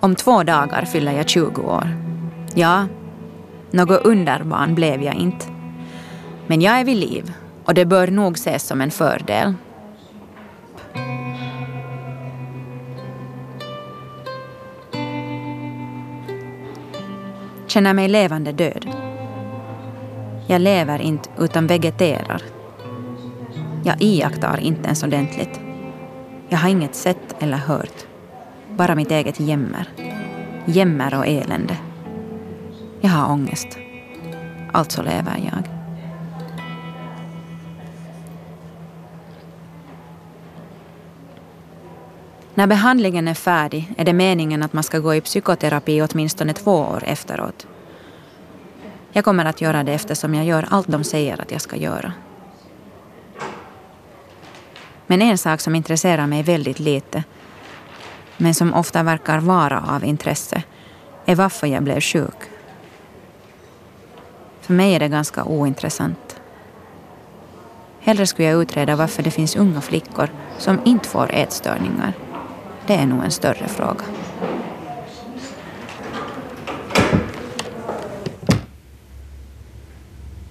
Om 0.00 0.14
två 0.14 0.42
dagar 0.42 0.84
fyller 0.84 1.12
jag 1.12 1.28
20 1.28 1.62
år. 1.62 1.88
Ja, 2.54 2.86
något 3.70 4.04
underbarn 4.04 4.74
blev 4.74 5.02
jag 5.02 5.14
inte. 5.14 5.53
Men 6.46 6.60
jag 6.60 6.80
är 6.80 6.84
vid 6.84 6.96
liv 6.96 7.32
och 7.64 7.74
det 7.74 7.84
bör 7.84 8.06
nog 8.06 8.34
ses 8.34 8.66
som 8.66 8.80
en 8.80 8.90
fördel. 8.90 9.54
Känner 17.66 17.94
mig 17.94 18.08
levande 18.08 18.52
död. 18.52 18.86
Jag 20.46 20.60
lever 20.60 20.98
inte 20.98 21.28
utan 21.38 21.66
vegeterar. 21.66 22.42
Jag 23.84 24.02
iakttar 24.02 24.60
inte 24.60 24.84
ens 24.84 25.02
ordentligt. 25.02 25.60
Jag 26.48 26.58
har 26.58 26.68
inget 26.68 26.94
sett 26.94 27.42
eller 27.42 27.56
hört. 27.56 28.06
Bara 28.70 28.94
mitt 28.94 29.10
eget 29.10 29.40
jämmer. 29.40 29.88
Jämmer 30.64 31.18
och 31.18 31.26
elände. 31.26 31.76
Jag 33.00 33.10
har 33.10 33.32
ångest. 33.32 33.78
Alltså 34.72 35.02
lever 35.02 35.50
jag. 35.52 35.73
När 42.54 42.66
behandlingen 42.66 43.28
är 43.28 43.34
färdig 43.34 43.92
är 43.96 44.04
det 44.04 44.12
meningen 44.12 44.62
att 44.62 44.72
man 44.72 44.82
ska 44.82 44.98
gå 44.98 45.14
i 45.14 45.20
psykoterapi 45.20 46.02
åtminstone 46.02 46.52
två 46.52 46.78
år 46.78 47.02
efteråt. 47.06 47.66
Jag 49.12 49.24
kommer 49.24 49.44
att 49.44 49.60
göra 49.60 49.84
det 49.84 49.92
eftersom 49.92 50.34
jag 50.34 50.44
gör 50.44 50.66
allt 50.70 50.88
de 50.88 51.04
säger 51.04 51.40
att 51.40 51.50
jag 51.50 51.60
ska 51.60 51.76
göra. 51.76 52.12
Men 55.06 55.22
en 55.22 55.38
sak 55.38 55.60
som 55.60 55.74
intresserar 55.74 56.26
mig 56.26 56.42
väldigt 56.42 56.78
lite, 56.78 57.24
men 58.36 58.54
som 58.54 58.74
ofta 58.74 59.02
verkar 59.02 59.38
vara 59.38 59.84
av 59.88 60.04
intresse, 60.04 60.62
är 61.24 61.34
varför 61.34 61.66
jag 61.66 61.82
blev 61.82 62.00
sjuk. 62.00 62.50
För 64.60 64.74
mig 64.74 64.94
är 64.94 65.00
det 65.00 65.08
ganska 65.08 65.44
ointressant. 65.44 66.40
Hellre 68.00 68.26
skulle 68.26 68.48
jag 68.48 68.62
utreda 68.62 68.96
varför 68.96 69.22
det 69.22 69.30
finns 69.30 69.56
unga 69.56 69.80
flickor 69.80 70.28
som 70.58 70.80
inte 70.84 71.08
får 71.08 71.30
ätstörningar. 71.34 72.12
Det 72.86 72.94
är 72.94 73.06
nog 73.06 73.24
en 73.24 73.30
större 73.30 73.68
fråga. 73.68 74.04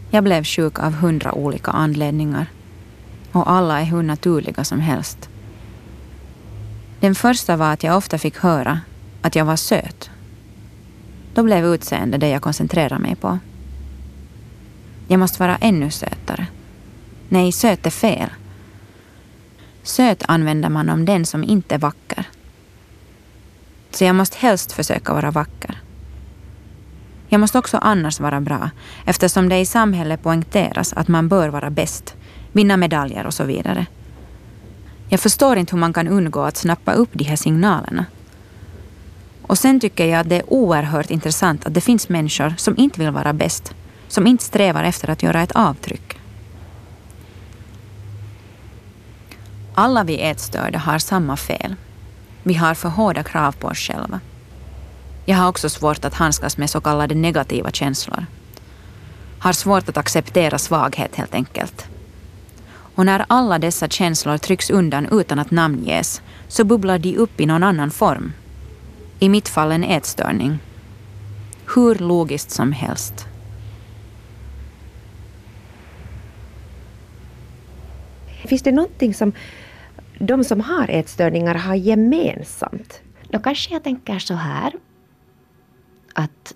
Jag 0.09 0.23
blev 0.23 0.43
sjuk 0.43 0.79
av 0.79 0.93
hundra 0.93 1.33
olika 1.33 1.71
anledningar. 1.71 2.47
Och 3.31 3.51
alla 3.51 3.81
är 3.81 3.85
hur 3.85 4.03
naturliga 4.03 4.63
som 4.63 4.79
helst. 4.79 5.29
Den 6.99 7.15
första 7.15 7.55
var 7.55 7.73
att 7.73 7.83
jag 7.83 7.97
ofta 7.97 8.17
fick 8.17 8.37
höra 8.37 8.79
att 9.21 9.35
jag 9.35 9.45
var 9.45 9.55
söt. 9.55 10.09
Då 11.33 11.43
blev 11.43 11.65
utseende 11.65 12.17
det 12.17 12.29
jag 12.29 12.41
koncentrerade 12.41 13.01
mig 13.01 13.15
på. 13.15 13.39
Jag 15.07 15.19
måste 15.19 15.39
vara 15.39 15.57
ännu 15.57 15.91
sötare. 15.91 16.47
Nej, 17.29 17.51
söt 17.51 17.85
är 17.85 17.89
fel. 17.89 18.29
Söt 19.83 20.23
använder 20.27 20.69
man 20.69 20.89
om 20.89 21.05
den 21.05 21.25
som 21.25 21.43
inte 21.43 21.75
är 21.75 21.79
vacker. 21.79 22.25
Så 23.91 24.03
jag 24.03 24.15
måste 24.15 24.37
helst 24.39 24.71
försöka 24.71 25.13
vara 25.13 25.31
vacker. 25.31 25.81
Jag 27.27 27.39
måste 27.39 27.57
också 27.57 27.77
annars 27.77 28.19
vara 28.19 28.41
bra 28.41 28.69
eftersom 29.05 29.49
det 29.49 29.59
i 29.59 29.65
samhället 29.65 30.23
poängteras 30.23 30.93
att 30.93 31.07
man 31.07 31.29
bör 31.29 31.49
vara 31.49 31.69
bäst, 31.69 32.15
vinna 32.51 32.77
medaljer 32.77 33.25
och 33.25 33.33
så 33.33 33.43
vidare. 33.43 33.85
Jag 35.09 35.19
förstår 35.19 35.57
inte 35.57 35.75
hur 35.75 35.79
man 35.79 35.93
kan 35.93 36.07
undgå 36.07 36.41
att 36.41 36.57
snappa 36.57 36.93
upp 36.93 37.09
de 37.13 37.23
här 37.23 37.35
signalerna. 37.35 38.05
Och 39.41 39.57
sen 39.57 39.79
tycker 39.79 40.05
jag 40.05 40.19
att 40.19 40.29
det 40.29 40.35
är 40.35 40.53
oerhört 40.53 41.11
intressant 41.11 41.65
att 41.65 41.73
det 41.73 41.81
finns 41.81 42.09
människor 42.09 42.53
som 42.57 42.77
inte 42.77 42.99
vill 42.99 43.11
vara 43.11 43.33
bäst, 43.33 43.73
som 44.07 44.27
inte 44.27 44.43
strävar 44.43 44.83
efter 44.83 45.09
att 45.09 45.23
göra 45.23 45.41
ett 45.41 45.51
avtryck. 45.51 46.12
Alla 49.75 50.03
vi 50.03 50.21
ätstörda 50.21 50.79
har 50.79 50.99
samma 50.99 51.37
fel. 51.37 51.75
Vi 52.43 52.53
har 52.53 52.73
för 52.73 52.89
hårda 52.89 53.23
krav 53.23 53.51
på 53.51 53.67
oss 53.67 53.77
själva. 53.77 54.19
Jag 55.25 55.37
har 55.37 55.49
också 55.49 55.69
svårt 55.69 56.05
att 56.05 56.13
handskas 56.13 56.57
med 56.57 56.69
så 56.69 56.81
kallade 56.81 57.15
negativa 57.15 57.71
känslor. 57.71 58.25
Har 59.39 59.53
svårt 59.53 59.89
att 59.89 59.97
acceptera 59.97 60.57
svaghet 60.57 61.15
helt 61.15 61.33
enkelt. 61.33 61.85
Och 62.95 63.05
när 63.05 63.25
alla 63.27 63.59
dessa 63.59 63.87
känslor 63.87 64.37
trycks 64.37 64.69
undan 64.69 65.07
utan 65.11 65.39
att 65.39 65.51
namnges 65.51 66.21
så 66.47 66.63
bubblar 66.63 66.99
de 66.99 67.17
upp 67.17 67.41
i 67.41 67.45
någon 67.45 67.63
annan 67.63 67.91
form. 67.91 68.33
I 69.19 69.29
mitt 69.29 69.49
fall 69.49 69.71
en 69.71 69.83
ätstörning. 69.83 70.59
Hur 71.75 71.95
logiskt 71.95 72.51
som 72.51 72.71
helst. 72.71 73.27
Finns 78.45 78.61
det 78.61 78.71
någonting 78.71 79.13
som 79.13 79.33
de 80.23 80.43
som 80.43 80.61
har 80.61 80.89
ätstörningar 80.89 81.55
har 81.55 81.75
gemensamt? 81.75 83.01
Då 83.29 83.39
kanske 83.39 83.73
jag 83.73 83.83
tänker 83.83 84.19
så 84.19 84.33
här. 84.33 84.73
Att, 86.15 86.53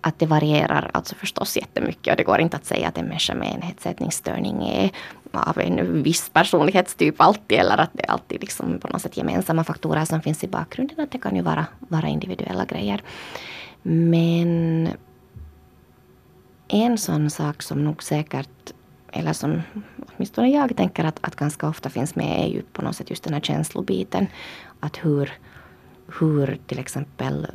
att 0.00 0.18
det 0.18 0.26
varierar 0.26 0.90
alltså 0.94 1.14
förstås 1.14 1.56
jättemycket 1.56 2.12
och 2.12 2.16
det 2.16 2.24
går 2.24 2.40
inte 2.40 2.56
att 2.56 2.64
säga 2.64 2.88
att 2.88 2.98
en 2.98 3.06
människa 3.06 3.34
med 3.34 3.54
en 3.54 3.62
hetsätningsstörning 3.62 4.62
är 4.68 4.90
av 5.32 5.58
en 5.60 6.02
viss 6.02 6.28
personlighetstyp 6.28 7.20
alltid 7.20 7.58
eller 7.58 7.78
att 7.78 7.90
det 7.92 8.02
är 8.02 8.10
alltid 8.10 8.40
liksom 8.40 8.78
på 8.78 8.88
något 8.88 9.02
sätt 9.02 9.16
gemensamma 9.16 9.64
faktorer 9.64 10.04
som 10.04 10.22
finns 10.22 10.44
i 10.44 10.48
bakgrunden. 10.48 11.00
Att 11.00 11.10
det 11.10 11.18
kan 11.18 11.36
ju 11.36 11.42
vara, 11.42 11.66
vara 11.78 12.08
individuella 12.08 12.64
grejer. 12.64 13.02
Men 13.82 14.88
en 16.68 16.98
sån 16.98 17.30
sak 17.30 17.62
som 17.62 17.84
nog 17.84 18.02
säkert, 18.02 18.72
eller 19.12 19.32
som 19.32 19.62
åtminstone 20.20 20.48
jag 20.48 20.76
tänker 20.76 21.04
att, 21.04 21.18
att 21.20 21.36
ganska 21.36 21.68
ofta 21.68 21.90
finns 21.90 22.14
med 22.14 22.44
är 22.44 22.46
ju 22.46 22.62
på 22.62 22.82
något 22.82 22.96
sätt 22.96 23.10
just 23.10 23.24
den 23.24 23.34
här 23.34 23.40
känslobiten. 23.40 24.26
Att 24.80 24.96
hur, 25.04 25.32
hur 26.18 26.58
till 26.66 26.78
exempel 26.78 27.46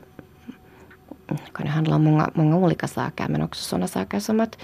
mm, 1.27 1.41
kan 1.53 1.65
det 1.65 1.71
handla 1.71 1.95
om 1.95 2.03
många, 2.03 2.31
många 2.33 2.57
olika 2.57 2.87
saker 2.87 3.27
men 3.27 3.41
också 3.41 3.63
sådana 3.63 3.87
saker 3.87 4.19
som 4.19 4.39
att 4.39 4.57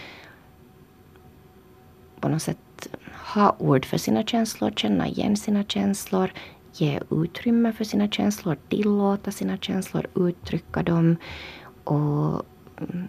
på 2.20 2.30
något 2.30 2.42
sätt 2.42 2.90
ha 3.34 3.56
ord 3.60 3.86
för 3.86 3.98
sina 3.98 4.24
känslor, 4.24 4.72
känna 4.72 5.08
igen 5.08 5.38
sina 5.38 5.64
känslor, 5.64 6.32
ge 6.74 7.00
utrymme 7.10 7.74
för 7.74 7.84
sina 7.84 8.10
känslor, 8.10 8.58
tillåta 8.70 9.32
sina 9.32 9.58
känslor, 9.58 10.08
uttrycka 10.16 10.84
dem 10.84 11.18
och 11.84 12.46
mm, 12.78 13.08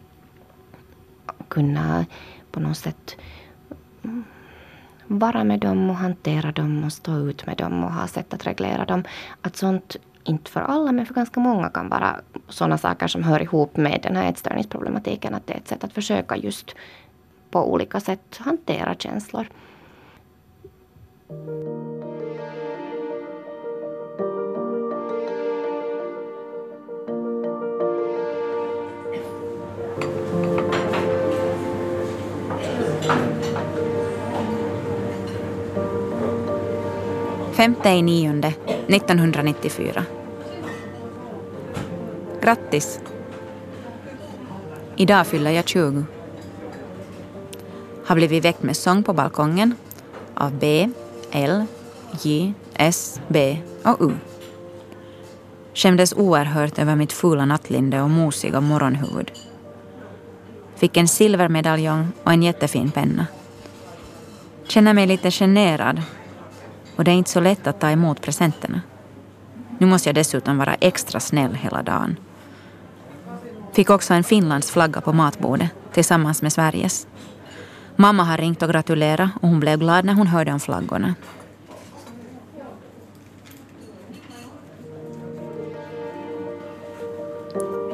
kunna 1.49 2.07
på 2.51 2.61
något 2.61 2.77
sätt 2.77 3.17
mm, 4.03 4.25
vara 5.19 5.45
med 5.45 5.61
dem 5.61 5.91
och 5.91 5.97
hantera 5.97 6.53
dem 6.53 6.85
och 6.85 6.93
stå 6.93 7.17
ut 7.17 7.47
med 7.47 7.57
dem 7.57 7.85
och 7.85 7.93
ha 7.93 8.07
sätt 8.07 8.35
att 8.35 8.47
reglera 8.47 8.85
dem. 8.85 9.05
Att 9.41 9.57
sånt, 9.57 9.97
inte 10.25 10.51
för 10.51 10.61
alla 10.61 10.93
men 10.93 11.07
för 11.07 11.15
ganska 11.15 11.41
många 11.41 11.69
kan 11.69 11.89
vara 11.89 12.21
sådana 12.49 12.79
saker 12.79 13.07
som 13.07 13.23
hör 13.23 13.43
ihop 13.43 13.77
med 13.77 14.01
den 14.03 14.17
här 14.17 14.31
ätstörningsproblematiken. 14.31 15.35
Att 15.35 15.47
det 15.47 15.53
är 15.53 15.59
ett 15.59 15.69
sätt 15.69 15.85
att 15.85 15.93
försöka 15.93 16.37
just 16.37 16.75
på 17.51 17.73
olika 17.73 18.01
sätt 18.01 18.37
hantera 18.41 18.95
känslor. 18.95 19.47
Femte 37.63 37.89
i 37.89 38.03
nionde 38.03 38.49
1994. 38.89 40.05
Grattis! 42.43 43.01
Idag 44.97 45.27
fyller 45.27 45.51
jag 45.51 45.69
20. 45.69 46.05
Har 48.07 48.15
blivit 48.15 48.45
väckt 48.45 48.63
med 48.63 48.77
sång 48.77 49.03
på 49.03 49.13
balkongen 49.13 49.75
av 50.35 50.59
B, 50.59 50.91
L, 51.31 51.65
J, 52.23 52.55
S, 52.75 53.21
B 53.29 53.59
och 53.85 53.97
U. 54.01 54.13
Skämdes 55.75 56.13
oerhört 56.13 56.79
över 56.79 56.97
mitt 56.97 57.13
fula 57.13 57.45
nattlinde 57.45 58.03
och 58.03 58.11
mosiga 58.11 58.61
morgonhuvud. 58.61 59.33
Fick 60.77 60.97
en 60.97 61.09
silvermedaljong 61.09 62.13
och 62.25 62.33
en 62.33 62.43
jättefin 62.43 62.91
penna. 62.91 63.27
Känner 64.69 64.95
mig 64.95 65.07
lite 65.07 65.31
generad 65.31 66.03
och 66.97 67.05
det 67.05 67.11
är 67.11 67.15
inte 67.15 67.31
så 67.31 67.41
lätt 67.41 67.67
att 67.67 67.81
ta 67.81 67.91
emot 67.91 68.21
presenterna. 68.21 68.81
Nu 69.79 69.87
måste 69.87 70.09
jag 70.09 70.15
dessutom 70.15 70.59
vara 70.59 70.75
extra 70.75 71.21
snäll 71.21 71.55
hela 71.55 71.83
dagen. 71.83 72.17
Fick 73.73 73.91
också 73.91 74.15
en 74.15 74.25
Finlands 74.25 74.71
flagga 74.71 75.01
på 75.01 75.13
matbordet 75.13 75.71
tillsammans 75.93 76.43
med 76.43 76.53
Sveriges. 76.53 77.07
Mamma 77.97 78.25
har 78.25 78.39
ringt 78.39 78.63
och 78.63 78.69
gratulerat 78.69 79.31
och 79.41 79.49
hon 79.49 79.61
blev 79.61 79.79
glad 79.79 80.05
när 80.05 80.15
hon 80.15 80.27
hörde 80.27 80.53
om 80.53 80.61
flaggorna. 80.61 81.15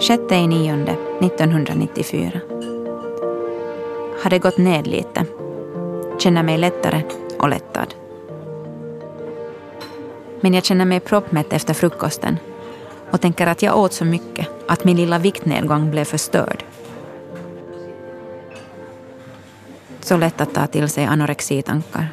Sjätte 0.01 0.35
i 0.35 0.47
nionde 0.47 0.97
1994. 1.21 2.41
Har 4.23 4.31
det 4.31 4.39
gått 4.39 4.59
ned 4.59 4.87
lite. 4.87 5.25
Känner 6.19 6.43
mig 6.43 6.59
lättare 6.59 7.03
och 7.39 7.49
lättad. 7.49 7.95
Men 10.41 10.55
jag 10.55 10.65
känner 10.65 10.85
mig 10.85 11.01
proppmätt 11.01 11.53
efter 11.53 11.75
frukosten 11.75 12.39
och 13.11 13.21
tänker 13.21 13.47
att 13.47 13.63
jag 13.63 13.79
åt 13.79 13.93
så 13.93 14.05
mycket 14.05 14.49
att 14.69 14.85
min 14.85 14.97
lilla 14.97 15.19
viktnedgång 15.19 15.91
blev 15.91 16.05
förstörd. 16.05 16.65
Så 20.01 20.17
lätt 20.17 20.41
att 20.41 20.55
ta 20.55 20.67
till 20.67 20.89
sig 20.89 21.05
anorexitankar. 21.05 22.09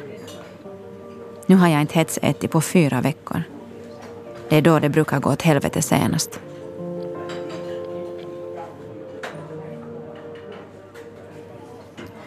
Nu 1.46 1.56
har 1.56 1.68
jag 1.68 1.80
inte 1.80 1.98
hetsätit 1.98 2.50
på 2.50 2.60
fyra 2.60 3.00
veckor. 3.00 3.42
Det 4.48 4.56
är 4.56 4.62
då 4.62 4.78
det 4.78 4.88
brukar 4.88 5.20
gå 5.20 5.32
åt 5.32 5.42
helvete 5.42 5.82
senast. 5.82 6.40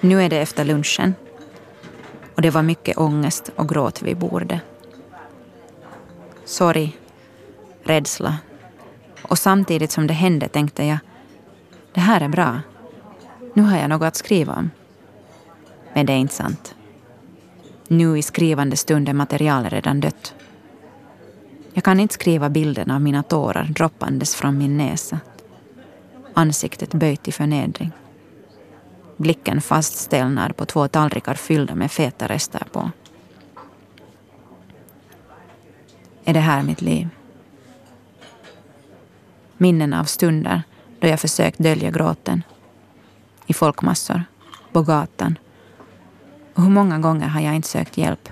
Nu 0.01 0.23
är 0.23 0.29
det 0.29 0.37
efter 0.37 0.65
lunchen 0.65 1.15
och 2.35 2.41
det 2.41 2.49
var 2.49 2.63
mycket 2.63 2.97
ångest 2.97 3.51
och 3.55 3.69
gråt 3.69 4.01
vid 4.01 4.17
bordet 4.17 4.61
sorg, 6.49 6.97
rädsla. 7.83 8.37
Och 9.21 9.39
samtidigt 9.39 9.91
som 9.91 10.07
det 10.07 10.13
hände 10.13 10.47
tänkte 10.47 10.85
jag, 10.85 10.97
det 11.93 11.99
här 11.99 12.21
är 12.21 12.27
bra. 12.29 12.61
Nu 13.53 13.61
har 13.61 13.77
jag 13.77 13.89
något 13.89 14.07
att 14.07 14.15
skriva 14.15 14.53
om. 14.53 14.71
Men 15.93 16.05
det 16.05 16.13
är 16.13 16.17
inte 16.17 16.33
sant. 16.33 16.75
Nu 17.87 18.17
i 18.17 18.21
skrivande 18.21 18.77
stund 18.77 19.09
är 19.09 19.13
materialet 19.13 19.73
redan 19.73 19.99
dött. 19.99 20.33
Jag 21.73 21.83
kan 21.83 21.99
inte 21.99 22.13
skriva 22.13 22.49
bilden 22.49 22.91
av 22.91 23.01
mina 23.01 23.23
tårar 23.23 23.63
droppandes 23.63 24.35
från 24.35 24.57
min 24.57 24.77
näsa. 24.77 25.19
Ansiktet 26.33 26.93
böjt 26.93 27.27
i 27.27 27.31
förnedring. 27.31 27.91
Blicken 29.17 29.61
faststelnar 29.61 30.49
på 30.49 30.65
två 30.65 30.87
tallrikar 30.87 31.33
fyllda 31.33 31.75
med 31.75 31.91
feta 31.91 32.27
rester 32.27 32.67
på. 32.71 32.91
Är 36.29 36.33
det 36.33 36.39
här 36.39 36.63
mitt 36.63 36.81
liv. 36.81 37.09
Minnen 39.57 39.93
av 39.93 40.03
stunder 40.03 40.61
då 40.99 41.07
jag 41.07 41.19
försökt 41.19 41.57
dölja 41.59 41.91
gråten. 41.91 42.43
I 43.47 43.53
folkmassor, 43.53 44.23
på 44.71 44.81
gatan. 44.81 45.37
Och 46.53 46.63
hur 46.63 46.69
många 46.69 46.99
gånger 46.99 47.27
har 47.27 47.41
jag 47.41 47.55
inte 47.55 47.67
sökt 47.67 47.97
hjälp? 47.97 48.29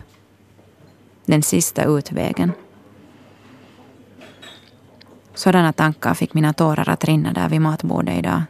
Den 1.25 1.43
sista 1.43 1.83
utvägen. 1.83 2.51
Sådana 5.33 5.73
tankar 5.73 6.13
fick 6.13 6.33
mina 6.33 6.53
tårar 6.53 6.89
att 6.89 7.05
rinna 7.05 7.33
där 7.33 7.49
vid 7.49 7.61
matbordet 7.61 8.17
idag. 8.17 8.41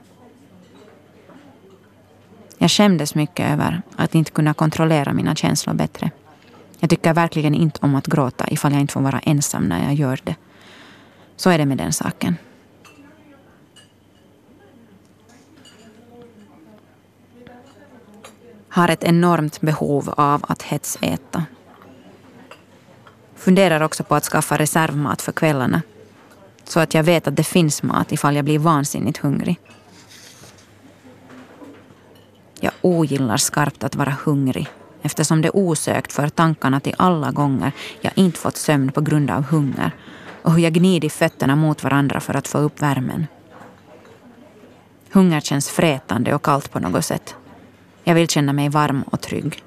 Jag 2.58 2.72
skämdes 2.72 3.16
mycket 3.16 3.52
över 3.52 3.82
att 3.96 4.16
inte 4.16 4.32
kunna 4.32 4.54
kontrollera 4.54 5.14
mina 5.14 5.36
känslor 5.36 5.74
bättre. 5.74 6.12
Jag 6.80 6.90
tycker 6.90 7.14
verkligen 7.14 7.56
inte 7.56 7.80
om 7.82 7.96
att 7.96 8.08
gråta 8.08 8.46
ifall 8.50 8.72
jag 8.72 8.82
inte 8.82 8.94
får 8.94 9.02
vara 9.02 9.20
ensam 9.20 9.64
när 9.64 9.84
jag 9.84 9.94
gör 9.94 10.20
det. 10.24 10.36
Så 11.36 11.50
är 11.50 11.58
det 11.58 11.66
med 11.66 11.78
den 11.78 11.94
saken. 11.94 12.38
Har 18.70 18.90
ett 18.90 19.04
enormt 19.04 19.62
behov 19.62 20.14
av 20.18 20.46
att 20.48 20.62
hetsäta. 20.62 21.46
Funderar 23.36 23.82
också 23.82 24.04
på 24.04 24.16
att 24.16 24.24
skaffa 24.24 24.58
reservmat 24.58 25.22
för 25.22 25.32
kvällarna. 25.32 25.82
Så 26.64 26.80
att 26.80 26.94
jag 26.94 27.04
vet 27.04 27.28
att 27.28 27.36
det 27.36 27.44
finns 27.44 27.84
mat 27.84 28.12
ifall 28.12 28.36
jag 28.36 28.46
blir 28.46 28.60
vansinnigt 28.60 29.18
hungrig. 29.18 29.60
Jag 32.60 32.74
ogillar 32.82 33.38
skarpt 33.38 33.84
att 33.84 33.96
vara 33.96 34.16
hungrig 34.24 34.68
eftersom 35.08 35.42
det 35.42 35.50
osökt 35.50 36.14
för 36.14 36.30
tankarna 36.30 36.80
till 36.80 36.96
alla 36.98 37.32
gånger 37.32 37.72
jag 38.02 38.14
inte 38.16 38.40
fått 38.40 38.58
sömn 38.58 38.92
på 38.92 39.02
grund 39.02 39.30
av 39.32 39.44
hunger 39.44 39.92
och 40.42 40.54
hur 40.54 40.64
jag 40.64 40.74
gnidit 40.74 41.14
fötterna 41.14 41.56
mot 41.56 41.84
varandra 41.84 42.20
för 42.20 42.38
att 42.38 42.48
få 42.48 42.58
upp 42.58 42.82
värmen. 42.82 43.28
Hunger 45.12 45.42
känns 45.42 45.70
frätande 45.70 46.36
och 46.36 46.42
kallt 46.42 46.72
på 46.72 46.80
något 46.80 47.06
sätt. 47.06 47.36
Jag 48.04 48.16
vill 48.16 48.28
känna 48.28 48.54
mig 48.54 48.70
varm 48.70 49.04
och 49.04 49.22
trygg. 49.22 49.64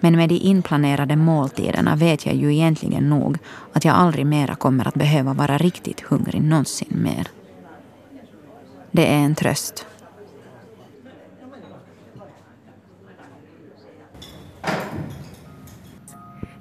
Men 0.00 0.16
med 0.16 0.28
de 0.28 0.34
inplanerade 0.34 1.16
måltiderna 1.16 1.96
vet 1.96 2.26
jag 2.26 2.34
ju 2.34 2.54
egentligen 2.54 3.08
nog 3.08 3.38
att 3.72 3.84
jag 3.84 3.94
aldrig 3.94 4.26
mera 4.26 4.54
kommer 4.54 4.88
att 4.88 4.94
behöva 4.94 5.34
vara 5.34 5.58
riktigt 5.58 6.00
hungrig 6.00 6.42
någonsin 6.42 7.02
mer. 7.02 7.28
Det 8.90 9.06
är 9.06 9.18
en 9.18 9.34
tröst. 9.34 9.86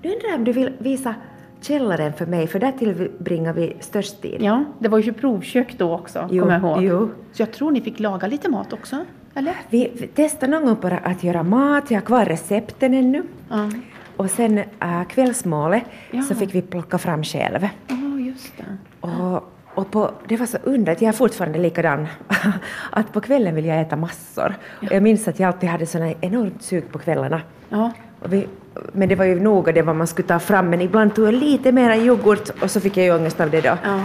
Nu 0.06 0.12
undrar 0.12 0.30
jag 0.30 0.38
om 0.38 0.44
du 0.44 0.52
vill 0.52 0.72
visa 0.78 1.16
källaren 1.62 2.14
för 2.14 2.26
mig, 2.26 2.48
för 2.48 2.60
där 2.60 2.72
tillbringar 2.72 3.54
vi 3.54 3.76
störst 3.80 4.22
tid. 4.22 4.38
Ja, 4.42 4.64
det 4.80 4.88
var 4.90 5.00
ju 5.00 5.14
provkök 5.14 5.76
då 5.78 5.94
också, 5.94 6.28
Jo, 6.32 6.44
kommer 6.44 6.54
jag 6.60 6.84
ihåg. 6.84 6.84
jo. 6.84 7.10
Så 7.32 7.42
jag 7.42 7.52
tror 7.52 7.72
ni 7.72 7.82
fick 7.82 8.00
laga 8.00 8.28
lite 8.28 8.50
mat 8.50 8.74
också, 8.74 9.06
eller? 9.36 9.54
Vi 9.70 9.92
vi 9.94 10.10
testar 10.16 10.48
någon 10.48 10.66
gång 10.66 10.78
bara 10.82 10.98
att 10.98 11.24
göra 11.24 11.44
mat, 11.44 11.92
jag 11.92 11.98
har 11.98 12.06
kvar 12.06 12.26
recepten 12.26 12.94
ännu. 12.94 13.24
Ja, 13.50 13.70
Och 14.18 14.30
sen 14.32 14.58
äh, 14.58 15.04
kvällsmålet 15.10 15.84
Ja. 16.12 16.22
så 16.22 16.36
fick 16.36 16.56
vi 16.56 16.62
plocka 16.62 16.98
fram 16.98 17.24
själv. 17.24 17.68
Ja, 17.88 18.20
just 18.20 18.54
det. 18.58 18.78
Och, 19.08 19.52
och 19.76 19.92
på, 19.92 20.12
det 20.28 20.38
var 20.38 20.46
så 20.46 20.58
underligt, 20.64 21.02
jag 21.02 21.10
är 21.10 21.14
fortfarande 21.14 21.60
likadan, 21.60 22.08
att 22.92 23.14
på 23.14 23.22
kvällen 23.22 23.56
vill 23.56 23.66
jag 23.66 23.82
äta 23.82 23.96
massor. 23.96 24.56
Och 24.82 24.92
jag 24.92 25.04
minns 25.04 25.28
att 25.28 25.40
jag 25.40 25.48
alltid 25.48 25.70
hade 25.70 25.86
såna 25.86 26.14
enormt 26.22 26.62
sug 26.64 26.92
på 26.92 27.00
kvällarna. 27.00 27.42
Ja, 27.70 27.92
vi, 28.30 28.48
men 28.94 29.10
det 29.10 29.16
var 29.16 29.26
ju 29.26 29.40
noga 29.40 29.72
det 29.72 29.82
vad 29.82 29.96
man 29.96 30.08
skulle 30.08 30.28
ta 30.28 30.40
fram, 30.40 30.70
men 30.70 30.82
ibland 30.82 31.16
tog 31.16 31.28
jag 31.28 31.34
lite 31.34 31.72
mera 31.72 31.98
yoghurt 31.98 32.50
och 32.62 32.72
så 32.72 32.80
fick 32.80 32.98
jag 32.98 33.06
ju 33.06 33.16
ångest 33.16 33.40
av 33.42 33.50
det 33.50 33.62
då. 33.62 33.78
ja. 33.84 34.00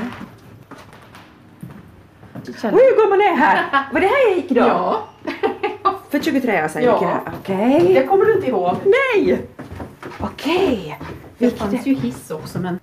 Känner- 2.60 2.76
Oj, 2.78 2.82
hur 2.84 2.96
går 2.96 3.08
man 3.10 3.18
ner 3.18 3.36
här? 3.36 3.84
Var 3.92 4.00
det 4.00 4.06
här 4.06 4.28
jag 4.28 4.36
gick 4.36 4.48
då? 4.50 4.60
Ja, 4.60 5.08
För 6.10 6.18
23 6.20 6.64
år 6.64 6.68
sedan 6.68 6.82
Ja. 6.82 6.92
gick 6.94 7.02
jag 7.02 7.08
här. 7.08 7.20
Okej. 7.40 7.94
det 7.94 8.06
kommer 8.06 8.24
du 8.24 8.34
inte 8.34 8.46
ihåg. 8.48 8.76
Nej! 8.84 9.40
Okej. 10.20 10.98
Det 11.38 11.44
Vilket- 11.44 11.58
fanns 11.58 11.86
ju 11.86 11.94
hiss 11.94 12.30
också, 12.30 12.60
men... 12.60 12.78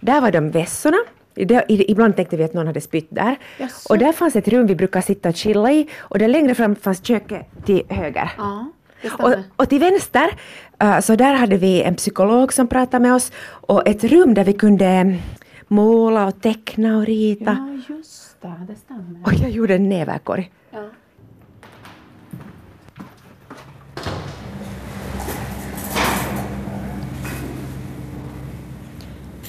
Där 0.00 0.20
var 0.20 0.30
de 0.30 0.50
vässorna. 0.50 0.96
Det, 1.34 1.64
ibland 1.68 2.16
tänkte 2.16 2.36
vi 2.36 2.44
att 2.44 2.54
någon 2.54 2.66
hade 2.66 2.80
spytt 2.80 3.08
där. 3.10 3.36
Jaså? 3.58 3.92
Och 3.92 3.98
där 3.98 4.12
fanns 4.12 4.36
ett 4.36 4.48
rum 4.48 4.66
vi 4.66 4.74
brukar 4.74 5.00
sitta 5.00 5.28
och 5.28 5.34
chilla 5.36 5.72
i 5.72 5.88
och 5.98 6.18
där 6.18 6.28
längre 6.28 6.54
fram 6.54 6.76
fanns 6.76 7.04
köket 7.06 7.46
till 7.66 7.82
höger. 7.88 8.32
Ja. 8.38 8.66
Och, 9.18 9.34
och 9.56 9.68
till 9.68 9.80
vänster, 9.80 10.30
uh, 10.82 11.00
så 11.00 11.16
där 11.16 11.34
hade 11.34 11.56
vi 11.56 11.82
en 11.82 11.94
psykolog 11.94 12.52
som 12.52 12.68
pratade 12.68 13.02
med 13.02 13.14
oss 13.14 13.32
och 13.46 13.88
ett 13.88 14.04
rum 14.04 14.34
där 14.34 14.44
vi 14.44 14.52
kunde 14.52 15.18
måla 15.68 16.26
och 16.26 16.40
teckna 16.40 16.96
och 16.96 17.06
rita. 17.06 17.56
Ja, 17.88 17.94
just 17.94 18.42
det. 18.42 18.66
Det 18.68 18.76
stämmer. 18.76 19.22
Och 19.24 19.32
jag 19.32 19.50
gjorde 19.50 19.74
en 19.74 19.88
näverkorg. 19.88 20.50
Ja. 20.70 20.90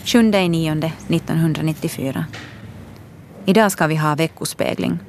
Sjunde 0.05 0.39
i 0.39 0.49
nionde 0.49 0.91
1994. 1.09 2.25
Idag 3.45 3.71
ska 3.71 3.87
vi 3.87 3.95
ha 3.95 4.15
veckospegling. 4.15 4.99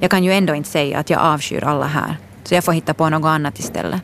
Jag 0.00 0.10
kan 0.10 0.24
ju 0.24 0.32
ändå 0.32 0.54
inte 0.54 0.68
säga 0.68 0.98
att 0.98 1.10
jag 1.10 1.20
avskyr 1.20 1.64
alla 1.64 1.86
här, 1.86 2.16
så 2.42 2.54
jag 2.54 2.64
får 2.64 2.72
hitta 2.72 2.94
på 2.94 3.08
något 3.08 3.28
annat 3.28 3.58
istället. 3.58 4.02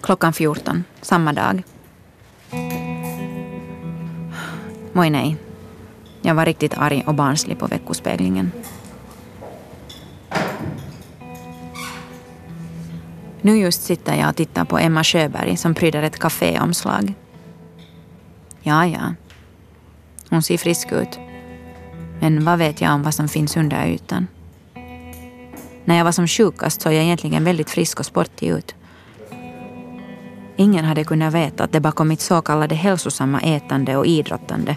Klockan 0.00 0.32
14, 0.32 0.84
samma 1.00 1.32
dag. 1.32 1.62
Moj 4.92 5.10
nej. 5.10 5.36
Jag 6.22 6.34
var 6.34 6.46
riktigt 6.46 6.78
arg 6.78 7.04
och 7.06 7.14
barnslig 7.14 7.58
på 7.58 7.66
veckospeglingen. 7.66 8.52
Nu 13.40 13.56
just 13.56 13.82
sitter 13.82 14.14
jag 14.14 14.28
och 14.28 14.36
tittar 14.36 14.64
på 14.64 14.78
Emma 14.78 15.04
Sjöberg 15.04 15.56
som 15.56 15.74
pryder 15.74 16.02
ett 16.02 16.18
kaféomslag. 16.18 17.14
Ja, 18.60 18.86
ja. 18.86 19.14
Hon 20.30 20.42
ser 20.42 20.58
frisk 20.58 20.92
ut. 20.92 21.27
Men 22.20 22.44
vad 22.44 22.58
vet 22.58 22.80
jag 22.80 22.94
om 22.94 23.02
vad 23.02 23.14
som 23.14 23.28
finns 23.28 23.56
under 23.56 23.86
ytan? 23.86 24.26
När 25.84 25.96
jag 25.96 26.04
var 26.04 26.12
som 26.12 26.26
sjukast 26.26 26.82
såg 26.82 26.92
jag 26.92 27.04
egentligen 27.04 27.44
väldigt 27.44 27.70
frisk 27.70 28.00
och 28.00 28.06
sportig 28.06 28.48
ut. 28.48 28.74
Ingen 30.56 30.84
hade 30.84 31.04
kunnat 31.04 31.34
veta 31.34 31.64
att 31.64 31.72
det 31.72 31.80
bakom 31.80 32.08
mitt 32.08 32.20
så 32.20 32.42
kallade 32.42 32.74
hälsosamma 32.74 33.40
ätande 33.40 33.96
och 33.96 34.06
idrottande 34.06 34.76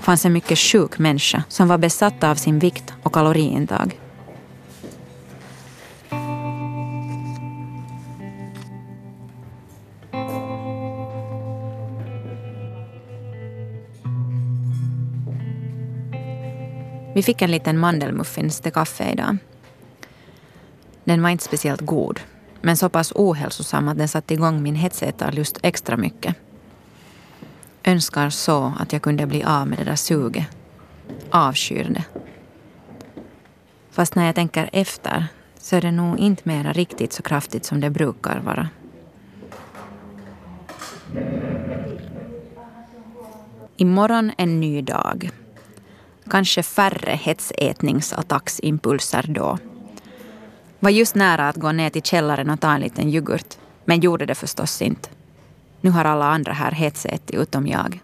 fanns 0.00 0.24
en 0.24 0.32
mycket 0.32 0.58
sjuk 0.58 0.98
människa 0.98 1.42
som 1.48 1.68
var 1.68 1.78
besatt 1.78 2.24
av 2.24 2.34
sin 2.34 2.58
vikt 2.58 2.94
och 3.02 3.12
kaloriintag. 3.12 4.07
Vi 17.18 17.22
fick 17.22 17.42
en 17.42 17.50
liten 17.50 17.78
mandelmuffins 17.78 18.60
till 18.60 18.72
kaffe 18.72 19.10
idag. 19.12 19.36
Den 21.04 21.22
var 21.22 21.30
inte 21.30 21.44
speciellt 21.44 21.80
god, 21.80 22.20
men 22.60 22.76
så 22.76 22.88
pass 22.88 23.12
ohälsosam 23.14 23.88
att 23.88 23.98
den 23.98 24.08
satte 24.08 24.34
igång 24.34 24.62
min 24.62 24.74
hetsätarlust 24.74 25.58
extra 25.62 25.96
mycket. 25.96 26.36
Önskar 27.84 28.30
så 28.30 28.72
att 28.80 28.92
jag 28.92 29.02
kunde 29.02 29.26
bli 29.26 29.44
av 29.44 29.66
med 29.68 29.78
det 29.78 29.84
där 29.84 29.96
suget. 29.96 30.46
Avskyr 31.30 31.84
det. 31.84 32.04
Fast 33.90 34.14
när 34.14 34.26
jag 34.26 34.34
tänker 34.34 34.70
efter 34.72 35.26
så 35.58 35.76
är 35.76 35.80
det 35.80 35.90
nog 35.90 36.18
inte 36.18 36.42
mera 36.44 36.72
riktigt 36.72 37.12
så 37.12 37.22
kraftigt 37.22 37.64
som 37.64 37.80
det 37.80 37.90
brukar 37.90 38.40
vara. 38.40 38.68
Imorgon 43.76 44.32
en 44.38 44.60
ny 44.60 44.82
dag. 44.82 45.30
Kanske 46.30 46.62
färre 46.62 47.10
hetsätningsattacksimpulser 47.10 49.26
då. 49.28 49.58
Var 50.78 50.90
just 50.90 51.14
nära 51.14 51.48
att 51.48 51.56
gå 51.56 51.72
ner 51.72 51.90
till 51.90 52.02
källaren 52.02 52.50
och 52.50 52.60
ta 52.60 52.72
en 52.72 52.80
liten 52.80 53.08
yoghurt. 53.08 53.58
Men 53.84 54.00
gjorde 54.00 54.26
det 54.26 54.34
förstås 54.34 54.82
inte. 54.82 55.08
Nu 55.80 55.90
har 55.90 56.04
alla 56.04 56.24
andra 56.24 56.52
här 56.52 56.70
hetsätit 56.70 57.30
utom 57.30 57.66
jag. 57.66 58.00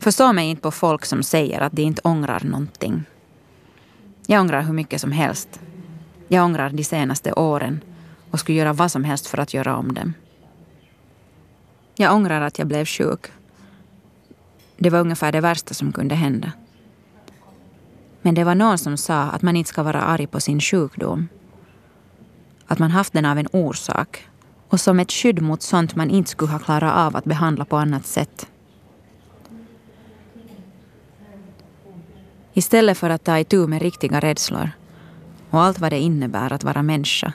Förstå 0.00 0.32
mig 0.32 0.50
inte 0.50 0.62
på 0.62 0.70
folk 0.70 1.04
som 1.04 1.22
säger 1.22 1.60
att 1.60 1.72
de 1.72 1.82
inte 1.82 2.00
ångrar 2.04 2.40
någonting. 2.44 3.04
Jag 4.26 4.40
ångrar 4.40 4.62
hur 4.62 4.72
mycket 4.72 5.00
som 5.00 5.12
helst. 5.12 5.60
Jag 6.28 6.44
ångrar 6.44 6.70
de 6.70 6.84
senaste 6.84 7.32
åren 7.32 7.80
och 8.30 8.40
skulle 8.40 8.58
göra 8.58 8.72
vad 8.72 8.90
som 8.90 9.04
helst 9.04 9.26
för 9.26 9.38
att 9.38 9.54
göra 9.54 9.76
om 9.76 9.94
dem. 9.94 10.14
Jag 11.94 12.14
ångrar 12.14 12.40
att 12.40 12.58
jag 12.58 12.68
blev 12.68 12.84
sjuk 12.84 13.26
det 14.82 14.90
var 14.90 15.00
ungefär 15.00 15.32
det 15.32 15.40
värsta 15.40 15.74
som 15.74 15.92
kunde 15.92 16.14
hända. 16.14 16.52
Men 18.22 18.34
det 18.34 18.44
var 18.44 18.54
någon 18.54 18.78
som 18.78 18.96
sa 18.96 19.22
att 19.22 19.42
man 19.42 19.56
inte 19.56 19.68
ska 19.68 19.82
vara 19.82 20.02
arg 20.02 20.26
på 20.26 20.40
sin 20.40 20.60
sjukdom. 20.60 21.28
Att 22.66 22.78
man 22.78 22.90
haft 22.90 23.12
den 23.12 23.24
av 23.24 23.38
en 23.38 23.48
orsak 23.52 24.28
och 24.68 24.80
som 24.80 25.00
ett 25.00 25.12
skydd 25.12 25.42
mot 25.42 25.62
sånt 25.62 25.96
man 25.96 26.10
inte 26.10 26.30
skulle 26.30 26.52
ha 26.52 26.58
klarat 26.58 26.94
av 26.94 27.16
att 27.16 27.24
behandla 27.24 27.64
på 27.64 27.76
annat 27.76 28.06
sätt. 28.06 28.48
Istället 32.52 32.98
för 32.98 33.10
att 33.10 33.24
ta 33.24 33.38
itu 33.38 33.66
med 33.66 33.82
riktiga 33.82 34.20
rädslor 34.20 34.70
och 35.50 35.62
allt 35.62 35.78
vad 35.78 35.92
det 35.92 35.98
innebär 35.98 36.52
att 36.52 36.64
vara 36.64 36.82
människa 36.82 37.32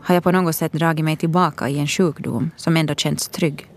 har 0.00 0.14
jag 0.14 0.24
på 0.24 0.32
något 0.32 0.56
sätt 0.56 0.72
dragit 0.72 1.04
mig 1.04 1.16
tillbaka 1.16 1.68
i 1.68 1.78
en 1.78 1.86
sjukdom 1.86 2.50
som 2.56 2.76
ändå 2.76 2.94
känts 2.94 3.28
trygg. 3.28 3.70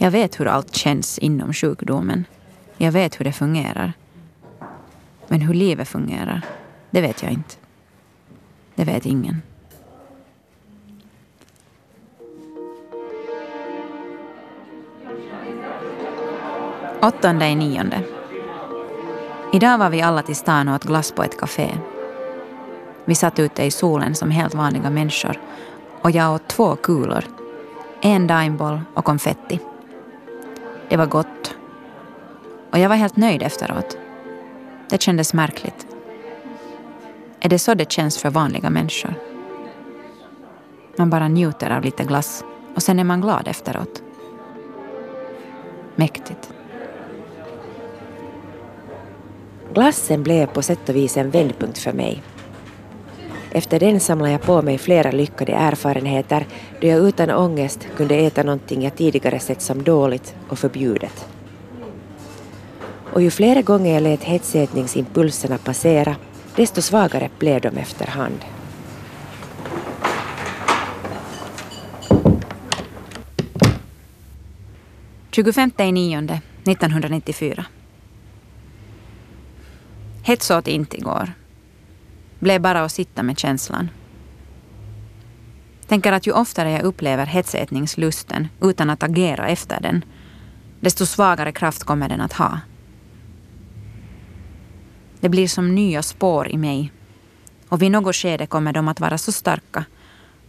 Jag 0.00 0.10
vet 0.10 0.40
hur 0.40 0.46
allt 0.46 0.74
känns 0.74 1.18
inom 1.18 1.52
sjukdomen. 1.52 2.24
Jag 2.76 2.92
vet 2.92 3.20
hur 3.20 3.24
det 3.24 3.32
fungerar. 3.32 3.92
Men 5.28 5.40
hur 5.40 5.54
livet 5.54 5.88
fungerar, 5.88 6.42
det 6.90 7.00
vet 7.00 7.22
jag 7.22 7.32
inte. 7.32 7.54
Det 8.74 8.84
vet 8.84 9.06
ingen. 9.06 9.42
Åttonde 17.02 17.46
i 17.46 17.54
nionde. 17.54 18.02
Idag 19.52 19.78
var 19.78 19.90
vi 19.90 20.02
alla 20.02 20.22
till 20.22 20.36
stan 20.36 20.68
och 20.68 20.74
åt 20.74 20.84
glass 20.84 21.12
på 21.12 21.22
ett 21.22 21.38
café. 21.38 21.78
Vi 23.04 23.14
satt 23.14 23.38
ute 23.38 23.62
i 23.62 23.70
solen 23.70 24.14
som 24.14 24.30
helt 24.30 24.54
vanliga 24.54 24.90
människor 24.90 25.40
och 26.02 26.10
jag 26.10 26.34
åt 26.34 26.48
två 26.48 26.76
kulor. 26.76 27.24
En 28.00 28.26
dimeball 28.26 28.80
och 28.94 29.04
konfetti. 29.04 29.60
Det 30.88 30.96
var 30.96 31.06
gott. 31.06 31.56
Och 32.70 32.78
jag 32.78 32.88
var 32.88 32.96
helt 32.96 33.16
nöjd 33.16 33.42
efteråt. 33.42 33.98
Det 34.90 35.02
kändes 35.02 35.34
märkligt. 35.34 35.86
Är 37.40 37.48
det 37.48 37.58
så 37.58 37.74
det 37.74 37.92
känns 37.92 38.18
för 38.18 38.30
vanliga 38.30 38.70
människor? 38.70 39.14
Man 40.96 41.10
bara 41.10 41.28
njuter 41.28 41.70
av 41.70 41.84
lite 41.84 42.04
glass 42.04 42.44
och 42.74 42.82
sen 42.82 42.98
är 42.98 43.04
man 43.04 43.20
glad 43.20 43.48
efteråt. 43.48 44.02
Mäktigt. 45.96 46.52
Glassen 49.74 50.22
blev 50.22 50.46
på 50.46 50.62
sätt 50.62 50.88
och 50.88 50.96
vis 50.96 51.16
en 51.16 51.30
vändpunkt 51.30 51.78
för 51.78 51.92
mig. 51.92 52.22
Efter 53.52 53.80
den 53.80 54.00
samlade 54.00 54.32
jag 54.32 54.42
på 54.42 54.62
mig 54.62 54.78
flera 54.78 55.10
lyckade 55.10 55.52
erfarenheter 55.52 56.46
då 56.80 56.86
jag 56.86 57.08
utan 57.08 57.30
ångest 57.30 57.88
kunde 57.96 58.14
äta 58.14 58.42
någonting 58.42 58.82
jag 58.82 58.96
tidigare 58.96 59.38
sett 59.38 59.62
som 59.62 59.82
dåligt 59.82 60.34
och 60.48 60.58
förbjudet. 60.58 61.28
Och 63.12 63.22
ju 63.22 63.30
flera 63.30 63.62
gånger 63.62 63.94
jag 63.94 64.02
lät 64.02 64.24
hetsätningsimpulserna 64.24 65.58
passera, 65.58 66.16
desto 66.56 66.82
svagare 66.82 67.30
blev 67.38 67.60
de 67.60 67.76
efterhand. 67.76 68.40
hand. 68.40 68.58
25.9.1994 75.30 77.64
Hetsåt 80.22 80.68
inte 80.68 80.96
igår 80.96 81.32
blev 82.38 82.60
bara 82.60 82.84
att 82.84 82.92
sitta 82.92 83.22
med 83.22 83.38
känslan. 83.38 83.90
Tänker 85.86 86.12
att 86.12 86.26
ju 86.26 86.32
oftare 86.32 86.70
jag 86.70 86.82
upplever 86.82 87.26
hetsätningslusten 87.26 88.48
utan 88.60 88.90
att 88.90 89.02
agera 89.02 89.48
efter 89.48 89.80
den, 89.80 90.04
desto 90.80 91.06
svagare 91.06 91.52
kraft 91.52 91.84
kommer 91.84 92.08
den 92.08 92.20
att 92.20 92.32
ha. 92.32 92.60
Det 95.20 95.28
blir 95.28 95.48
som 95.48 95.74
nya 95.74 96.02
spår 96.02 96.48
i 96.48 96.56
mig 96.56 96.92
och 97.68 97.82
vid 97.82 97.90
något 97.90 98.16
skede 98.16 98.46
kommer 98.46 98.72
de 98.72 98.88
att 98.88 99.00
vara 99.00 99.18
så 99.18 99.32
starka 99.32 99.84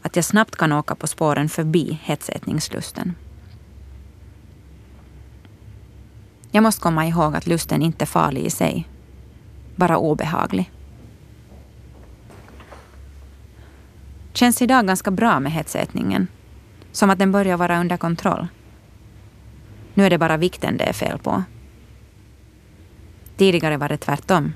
att 0.02 0.16
jag 0.16 0.26
snabbt 0.26 0.56
kan 0.56 0.72
åka 0.72 0.96
på 0.96 1.08
spåren 1.08 1.50
förbi 1.50 2.00
hetsätningslusten. 2.04 3.16
Jag 6.52 6.64
måste 6.64 6.82
komma 6.82 7.08
ihåg 7.08 7.36
att 7.36 7.48
lusten 7.48 7.82
inte 7.82 8.04
är 8.04 8.08
farlig 8.08 8.46
i 8.46 8.50
sig, 8.50 8.88
bara 9.76 9.98
obehaglig. 9.98 10.72
Känns 14.34 14.62
idag 14.62 14.88
ganska 14.88 15.12
bra 15.12 15.40
med 15.40 15.52
hetsätningen. 15.52 16.28
Som 16.92 17.10
att 17.10 17.20
den 17.20 17.32
börjar 17.32 17.58
vara 17.58 17.80
under 17.80 17.98
kontroll. 17.98 18.48
Nu 19.94 20.06
är 20.06 20.10
det 20.10 20.18
bara 20.18 20.38
vikten 20.38 20.78
det 20.78 20.84
är 20.84 20.94
fel 20.94 21.18
på. 21.18 21.44
Tidigare 23.38 23.78
var 23.78 23.90
det 23.90 23.98
tvärtom. 23.98 24.54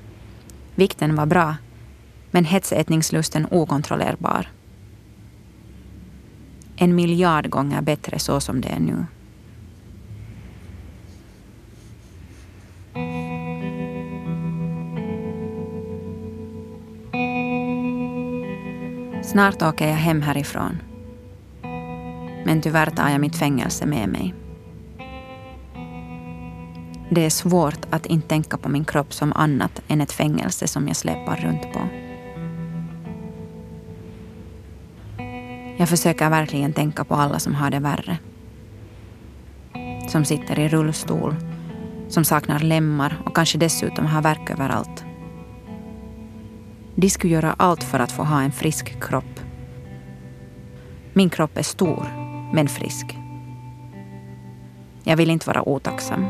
Vikten 0.76 1.16
var 1.16 1.26
bra, 1.26 1.56
men 2.32 2.46
hetsätningslusten 2.46 3.48
okontrollerbar. 3.52 4.52
En 6.76 6.96
miljard 6.96 7.50
gånger 7.50 7.82
bättre 7.82 8.20
så 8.20 8.40
som 8.40 8.62
det 8.62 8.70
är 8.70 8.80
nu. 8.80 9.06
Snart 19.24 19.62
åker 19.62 19.88
jag 19.88 19.96
hem 19.96 20.22
härifrån. 20.22 20.78
Men 22.46 22.62
tyvärr 22.62 22.86
tar 22.90 23.10
jag 23.10 23.22
mitt 23.22 23.36
fängelse 23.36 23.86
med 23.86 24.10
mig. 24.10 24.34
Det 27.10 27.26
är 27.26 27.30
svårt 27.30 27.86
att 27.90 28.06
inte 28.06 28.28
tänka 28.28 28.58
på 28.58 28.70
min 28.70 28.86
kropp 28.86 29.14
som 29.14 29.34
annat 29.34 29.82
än 29.88 30.02
ett 30.02 30.12
fängelse 30.12 30.68
som 30.68 30.88
jag 30.88 30.96
släpar 30.96 31.36
runt 31.36 31.62
på. 31.74 31.80
Jag 35.78 35.90
försöker 35.90 36.30
verkligen 36.30 36.74
tänka 36.74 37.04
på 37.04 37.16
alla 37.16 37.40
som 37.40 37.56
har 37.56 37.70
det 37.70 37.80
värre. 37.80 38.18
Som 40.08 40.26
sitter 40.26 40.60
i 40.60 40.70
rullstol, 40.70 41.36
som 42.10 42.26
saknar 42.26 42.60
lemmar 42.60 43.22
och 43.26 43.36
kanske 43.36 43.58
dessutom 43.58 44.06
har 44.06 44.22
värk 44.22 44.50
överallt. 44.50 45.06
De 46.96 47.10
skulle 47.10 47.34
göra 47.34 47.56
allt 47.58 47.84
för 47.84 48.00
att 48.00 48.12
få 48.12 48.24
ha 48.24 48.42
en 48.42 48.52
frisk 48.52 49.02
kropp. 49.02 49.40
Min 51.14 51.30
kropp 51.30 51.58
är 51.58 51.64
stor, 51.64 52.08
men 52.54 52.68
frisk. 52.68 53.18
Jag 55.04 55.18
vill 55.18 55.30
inte 55.30 55.48
vara 55.48 55.70
otacksam. 55.70 56.26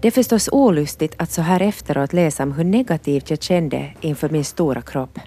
Det 0.00 0.08
är 0.08 0.12
förstås 0.12 0.48
olustigt 0.52 1.14
att 1.18 1.30
så 1.30 1.42
här 1.42 1.60
efteråt 1.60 2.12
läsa 2.12 2.42
om 2.42 2.52
hur 2.52 2.64
negativt 2.64 3.30
jag 3.30 3.42
kände 3.42 3.92
inför 4.00 4.28
min 4.28 4.44
stora 4.44 4.82
kropp. 4.82 5.18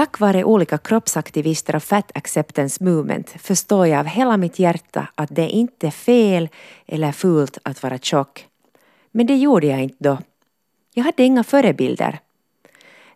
Tack 0.00 0.20
vare 0.20 0.44
olika 0.44 0.78
kroppsaktivister 0.78 1.76
och 1.76 1.82
Fat 1.82 2.10
Acceptance 2.14 2.84
Movement 2.84 3.30
förstår 3.30 3.86
jag 3.86 3.98
av 3.98 4.06
hela 4.06 4.36
mitt 4.36 4.58
hjärta 4.58 5.08
att 5.14 5.28
det 5.32 5.48
inte 5.48 5.86
är 5.86 5.90
fel 5.90 6.48
eller 6.86 7.12
fult 7.12 7.58
att 7.62 7.82
vara 7.82 7.98
tjock. 7.98 8.46
Men 9.10 9.26
det 9.26 9.36
gjorde 9.36 9.66
jag 9.66 9.82
inte 9.82 9.96
då. 9.98 10.18
Jag 10.94 11.04
hade 11.04 11.22
inga 11.22 11.44
förebilder. 11.44 12.18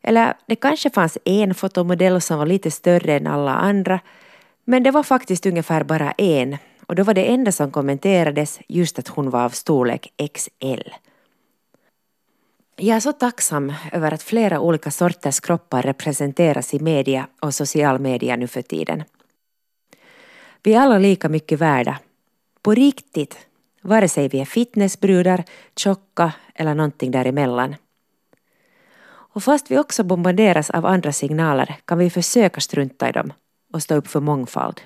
Eller 0.02 0.34
det 0.46 0.56
kanske 0.56 0.90
fanns 0.90 1.18
en 1.24 1.54
fotomodell 1.54 2.20
som 2.20 2.38
var 2.38 2.46
lite 2.46 2.70
större 2.70 3.16
än 3.16 3.26
alla 3.26 3.54
andra, 3.54 4.00
men 4.64 4.82
det 4.82 4.90
var 4.90 5.02
faktiskt 5.02 5.46
ungefär 5.46 5.84
bara 5.84 6.12
en 6.12 6.56
och 6.86 6.94
då 6.94 7.02
var 7.02 7.14
det 7.14 7.32
enda 7.32 7.52
som 7.52 7.70
kommenterades 7.70 8.60
just 8.68 8.98
att 8.98 9.08
hon 9.08 9.30
var 9.30 9.44
av 9.44 9.50
storlek 9.50 10.12
XL. 10.34 10.90
Jag 12.84 12.96
är 12.96 13.00
så 13.00 13.12
tacksam 13.12 13.72
över 13.92 14.14
att 14.14 14.22
flera 14.22 14.60
olika 14.60 14.90
sorters 14.90 15.40
kroppar 15.40 15.82
representeras 15.82 16.74
i 16.74 16.80
media 16.80 17.26
och 17.40 17.54
social 17.54 17.98
media 17.98 18.36
nu 18.36 18.46
för 18.46 18.62
tiden. 18.62 19.02
Vi 20.62 20.74
är 20.74 20.80
alla 20.80 20.98
lika 20.98 21.28
mycket 21.28 21.58
värda. 21.60 21.98
På 22.62 22.74
riktigt, 22.74 23.38
vare 23.82 24.08
sig 24.08 24.28
vi 24.28 24.40
är 24.40 24.44
fitnessbrudar, 24.44 25.44
tjocka 25.76 26.32
eller 26.54 26.74
någonting 26.74 27.10
däremellan. 27.10 27.76
Och 29.06 29.42
fast 29.42 29.70
vi 29.70 29.78
också 29.78 30.04
bombarderas 30.04 30.70
av 30.70 30.86
andra 30.86 31.12
signaler 31.12 31.76
kan 31.84 31.98
vi 31.98 32.10
försöka 32.10 32.60
strunta 32.60 33.08
i 33.08 33.12
dem 33.12 33.32
och 33.72 33.82
stå 33.82 33.94
upp 33.94 34.08
för 34.08 34.20
mångfald. 34.20 34.80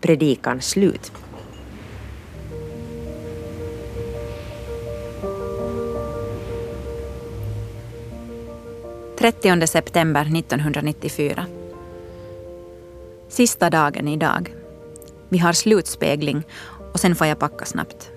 Predikan 0.00 0.60
slut. 0.60 1.12
30 9.18 9.66
september 9.66 10.20
1994. 10.20 11.46
Sista 13.28 13.70
dagen 13.70 14.08
idag. 14.08 14.54
Vi 15.28 15.38
har 15.38 15.52
slutspegling 15.52 16.42
och 16.92 17.00
sen 17.00 17.16
får 17.16 17.26
jag 17.26 17.38
packa 17.38 17.64
snabbt. 17.64 18.10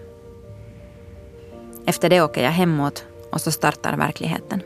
Efter 1.85 2.09
det 2.09 2.21
åker 2.21 2.43
jag 2.43 2.51
hemåt 2.51 3.05
och 3.31 3.41
så 3.41 3.51
startar 3.51 3.97
verkligheten. 3.97 4.61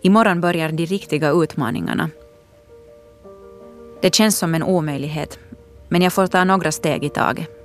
Imorgon 0.00 0.40
börjar 0.40 0.72
de 0.72 0.86
riktiga 0.86 1.30
utmaningarna. 1.30 2.10
Det 4.00 4.14
känns 4.14 4.38
som 4.38 4.54
en 4.54 4.62
omöjlighet, 4.62 5.38
men 5.88 6.02
jag 6.02 6.12
får 6.12 6.26
ta 6.26 6.44
några 6.44 6.72
steg 6.72 7.04
i 7.04 7.08
taget. 7.08 7.59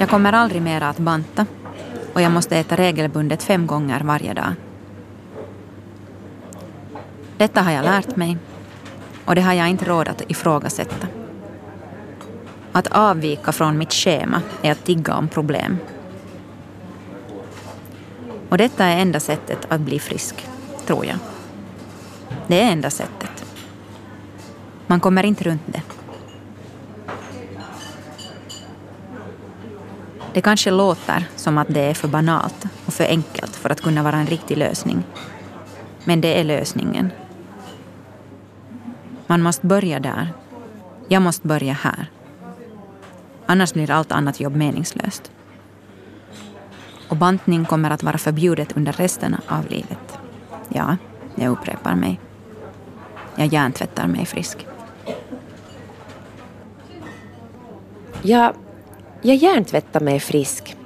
Jag 0.00 0.08
kommer 0.08 0.32
aldrig 0.32 0.62
mera 0.62 0.88
att 0.88 0.98
banta 0.98 1.46
och 2.12 2.20
jag 2.20 2.32
måste 2.32 2.56
äta 2.56 2.76
regelbundet 2.76 3.42
fem 3.42 3.66
gånger 3.66 4.00
varje 4.00 4.34
dag. 4.34 4.54
Detta 7.36 7.62
har 7.62 7.72
jag 7.72 7.84
lärt 7.84 8.16
mig 8.16 8.38
och 9.24 9.34
det 9.34 9.40
har 9.40 9.52
jag 9.52 9.68
inte 9.68 9.84
råd 9.84 10.08
att 10.08 10.30
ifrågasätta. 10.30 11.06
Att 12.72 12.86
avvika 12.86 13.52
från 13.52 13.78
mitt 13.78 13.92
schema 13.92 14.42
är 14.62 14.72
att 14.72 14.84
tigga 14.84 15.14
om 15.14 15.28
problem. 15.28 15.78
Och 18.48 18.58
detta 18.58 18.84
är 18.84 19.02
enda 19.02 19.20
sättet 19.20 19.66
att 19.68 19.80
bli 19.80 19.98
frisk, 19.98 20.48
tror 20.86 21.06
jag. 21.06 21.16
Det 22.46 22.60
är 22.62 22.72
enda 22.72 22.90
sättet. 22.90 23.44
Man 24.86 25.00
kommer 25.00 25.24
inte 25.24 25.44
runt 25.44 25.62
det. 25.66 25.99
Det 30.32 30.40
kanske 30.40 30.70
låter 30.70 31.24
som 31.36 31.58
att 31.58 31.68
det 31.68 31.80
är 31.80 31.94
för 31.94 32.08
banalt 32.08 32.66
och 32.86 32.94
för 32.94 33.04
enkelt 33.04 33.56
för 33.56 33.70
att 33.70 33.80
kunna 33.80 34.02
vara 34.02 34.16
en 34.16 34.26
riktig 34.26 34.56
lösning. 34.56 35.04
Men 36.04 36.20
det 36.20 36.40
är 36.40 36.44
lösningen. 36.44 37.10
Man 39.26 39.42
måste 39.42 39.66
börja 39.66 40.00
där. 40.00 40.28
Jag 41.08 41.22
måste 41.22 41.46
börja 41.46 41.72
här. 41.72 42.06
Annars 43.46 43.72
blir 43.72 43.90
allt 43.90 44.12
annat 44.12 44.40
jobb 44.40 44.56
meningslöst. 44.56 45.30
Och 47.08 47.16
bantning 47.16 47.64
kommer 47.64 47.90
att 47.90 48.02
vara 48.02 48.18
förbjudet 48.18 48.76
under 48.76 48.92
resten 48.92 49.36
av 49.46 49.66
livet. 49.66 50.18
Ja, 50.68 50.96
jag 51.34 51.52
upprepar 51.52 51.94
mig. 51.94 52.20
Jag 53.36 53.46
hjärntvättar 53.46 54.06
mig 54.06 54.26
frisk. 54.26 54.66
Ja, 58.22 58.54
jag 59.22 59.36
hjärntvättar 59.36 60.00
mig 60.00 60.20
frisk. 60.20 60.76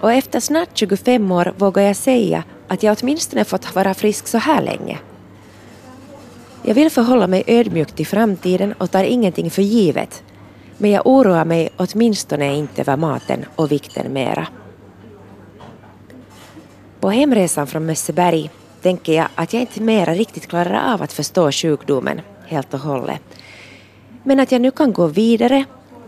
Och 0.00 0.12
efter 0.12 0.40
snart 0.40 0.68
25 0.74 1.32
år 1.32 1.54
vågar 1.58 1.82
jag 1.82 1.96
säga 1.96 2.44
att 2.68 2.82
jag 2.82 2.96
åtminstone 3.02 3.44
fått 3.44 3.74
vara 3.74 3.94
frisk 3.94 4.26
så 4.26 4.38
här 4.38 4.62
länge. 4.62 4.98
Jag 6.62 6.74
vill 6.74 6.90
förhålla 6.90 7.26
mig 7.26 7.44
ödmjukt 7.46 7.96
till 7.96 8.06
framtiden 8.06 8.72
och 8.78 8.90
tar 8.90 9.04
ingenting 9.04 9.50
för 9.50 9.62
givet. 9.62 10.22
Men 10.78 10.90
jag 10.90 11.06
oroar 11.06 11.44
mig 11.44 11.68
åtminstone 11.76 12.56
inte 12.56 12.80
över 12.80 12.96
maten 12.96 13.44
och 13.56 13.72
vikten 13.72 14.12
mera. 14.12 14.46
På 17.00 17.10
hemresan 17.10 17.66
från 17.66 17.86
Mösseberg 17.86 18.50
tänker 18.82 19.12
jag 19.12 19.26
att 19.34 19.52
jag 19.52 19.60
inte 19.60 19.82
mera 19.82 20.14
riktigt 20.14 20.46
klarar 20.46 20.94
av 20.94 21.02
att 21.02 21.12
förstå 21.12 21.52
sjukdomen 21.52 22.20
helt 22.46 22.74
och 22.74 22.80
hållet. 22.80 23.22
Men 24.24 24.40
att 24.40 24.52
jag 24.52 24.60
nu 24.60 24.70
kan 24.70 24.92
gå 24.92 25.06
vidare 25.06 25.64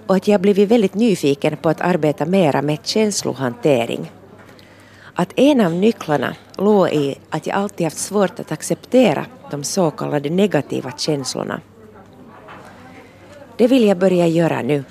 och 0.09 0.17
att 0.17 0.29
jag 0.29 0.41
blivit 0.41 0.69
väldigt 0.69 0.95
nyfiken 0.95 1.57
på 1.57 1.69
att 1.69 1.81
arbeta 1.81 2.27
mera 2.27 2.63
med 2.63 2.79
känslohantering. 2.83 4.11
Att 5.15 5.33
en 5.37 5.61
av 5.61 5.73
nycklarna 5.73 6.37
låg 6.57 6.89
i 6.89 7.17
att 7.31 7.47
jag 7.47 7.57
alltid 7.57 7.87
haft 7.87 7.99
svårt 7.99 8.41
att 8.41 8.53
acceptera 8.53 9.27
de 9.51 9.65
så 9.65 9.91
kallade 9.91 10.31
negativa 10.31 10.91
känslorna. 10.91 11.61
Det 13.57 13.67
vill 13.67 13.85
jag 13.85 13.99
börja 13.99 14.27
göra 14.27 14.63
nu. 14.63 14.85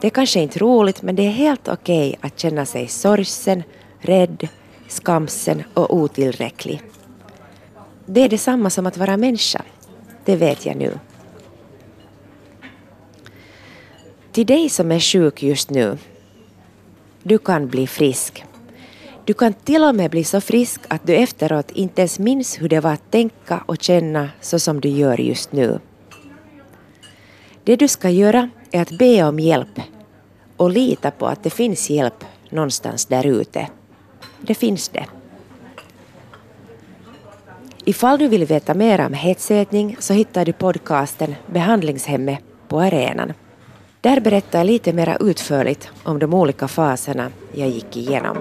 Det 0.00 0.06
är 0.06 0.10
kanske 0.10 0.40
inte 0.40 0.58
roligt 0.58 1.02
men 1.02 1.16
det 1.16 1.26
är 1.26 1.30
helt 1.30 1.68
okej 1.68 2.08
okay 2.08 2.28
att 2.28 2.38
känna 2.38 2.66
sig 2.66 2.88
sorgsen, 2.88 3.62
rädd, 3.98 4.48
skamsen 4.88 5.62
och 5.74 5.96
otillräcklig. 5.96 6.82
Det 8.06 8.20
är 8.20 8.28
detsamma 8.28 8.70
som 8.70 8.86
att 8.86 8.96
vara 8.96 9.16
människa. 9.16 9.62
Det 10.24 10.36
vet 10.36 10.66
jag 10.66 10.76
nu. 10.76 10.98
Till 14.32 14.46
dig 14.46 14.68
som 14.68 14.92
är 14.92 15.00
sjuk 15.00 15.42
just 15.42 15.70
nu. 15.70 15.98
Du 17.22 17.38
kan 17.38 17.68
bli 17.68 17.86
frisk. 17.86 18.44
Du 19.24 19.34
kan 19.34 19.52
till 19.52 19.84
och 19.84 19.94
med 19.94 20.10
bli 20.10 20.24
så 20.24 20.40
frisk 20.40 20.80
att 20.88 21.06
du 21.06 21.16
efteråt 21.16 21.70
inte 21.70 22.00
ens 22.00 22.18
minns 22.18 22.60
hur 22.60 22.68
det 22.68 22.80
var 22.80 22.92
att 22.92 23.10
tänka 23.10 23.64
och 23.66 23.82
känna 23.82 24.30
så 24.40 24.58
som 24.58 24.80
du 24.80 24.88
gör 24.88 25.20
just 25.20 25.52
nu. 25.52 25.78
Det 27.64 27.76
du 27.76 27.88
ska 27.88 28.10
göra 28.10 28.50
är 28.70 28.82
att 28.82 28.90
be 28.90 29.22
om 29.22 29.40
hjälp 29.40 29.80
och 30.56 30.70
lita 30.70 31.10
på 31.10 31.26
att 31.26 31.42
det 31.42 31.50
finns 31.50 31.90
hjälp 31.90 32.24
någonstans 32.50 33.06
där 33.06 33.26
ute. 33.26 33.68
det 34.40 34.54
finns 34.54 34.88
det. 34.88 35.06
Ifall 37.84 38.18
du 38.18 38.28
vill 38.28 38.44
veta 38.44 38.74
mer 38.74 39.06
om 39.06 39.12
hetsätning 39.12 39.96
så 39.98 40.12
hittar 40.12 40.44
du 40.44 40.52
podcasten 40.52 41.34
Behandlingshemmet 41.46 42.38
på 42.68 42.80
arenan. 42.80 43.32
Där 44.02 44.20
berättar 44.20 44.58
jag 44.58 44.66
lite 44.66 44.92
mer 44.92 45.16
utförligt 45.20 45.88
om 46.02 46.18
de 46.18 46.34
olika 46.34 46.68
faserna 46.68 47.30
jag 47.54 47.68
gick 47.68 47.96
igenom. 47.96 48.36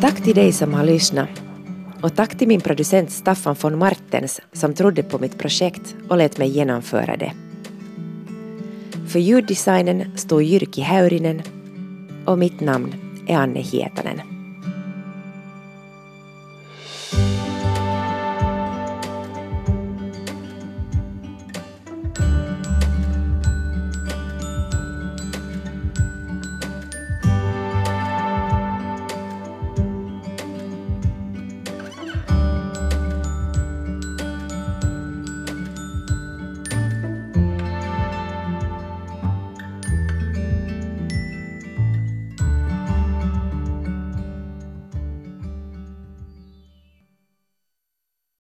Tack 0.00 0.24
till 0.24 0.34
dig 0.34 0.52
som 0.52 0.74
har 0.74 0.84
lyssnat 0.84 1.28
och 2.02 2.16
tack 2.16 2.38
till 2.38 2.48
min 2.48 2.60
producent 2.60 3.10
Staffan 3.10 3.56
von 3.60 3.78
Martens 3.78 4.40
som 4.52 4.74
trodde 4.74 5.02
på 5.02 5.18
mitt 5.18 5.38
projekt 5.38 5.96
och 6.08 6.16
lät 6.16 6.38
mig 6.38 6.48
genomföra 6.48 7.16
det. 7.16 7.32
För 9.08 9.18
ljuddesignen 9.18 10.16
står 10.16 10.42
Jyrki 10.42 10.80
Häyrinen 10.80 11.42
och 12.24 12.38
mitt 12.38 12.60
namn 12.60 12.94
är 13.26 13.36
Anne 13.36 13.60
Hietanen. 13.60 14.37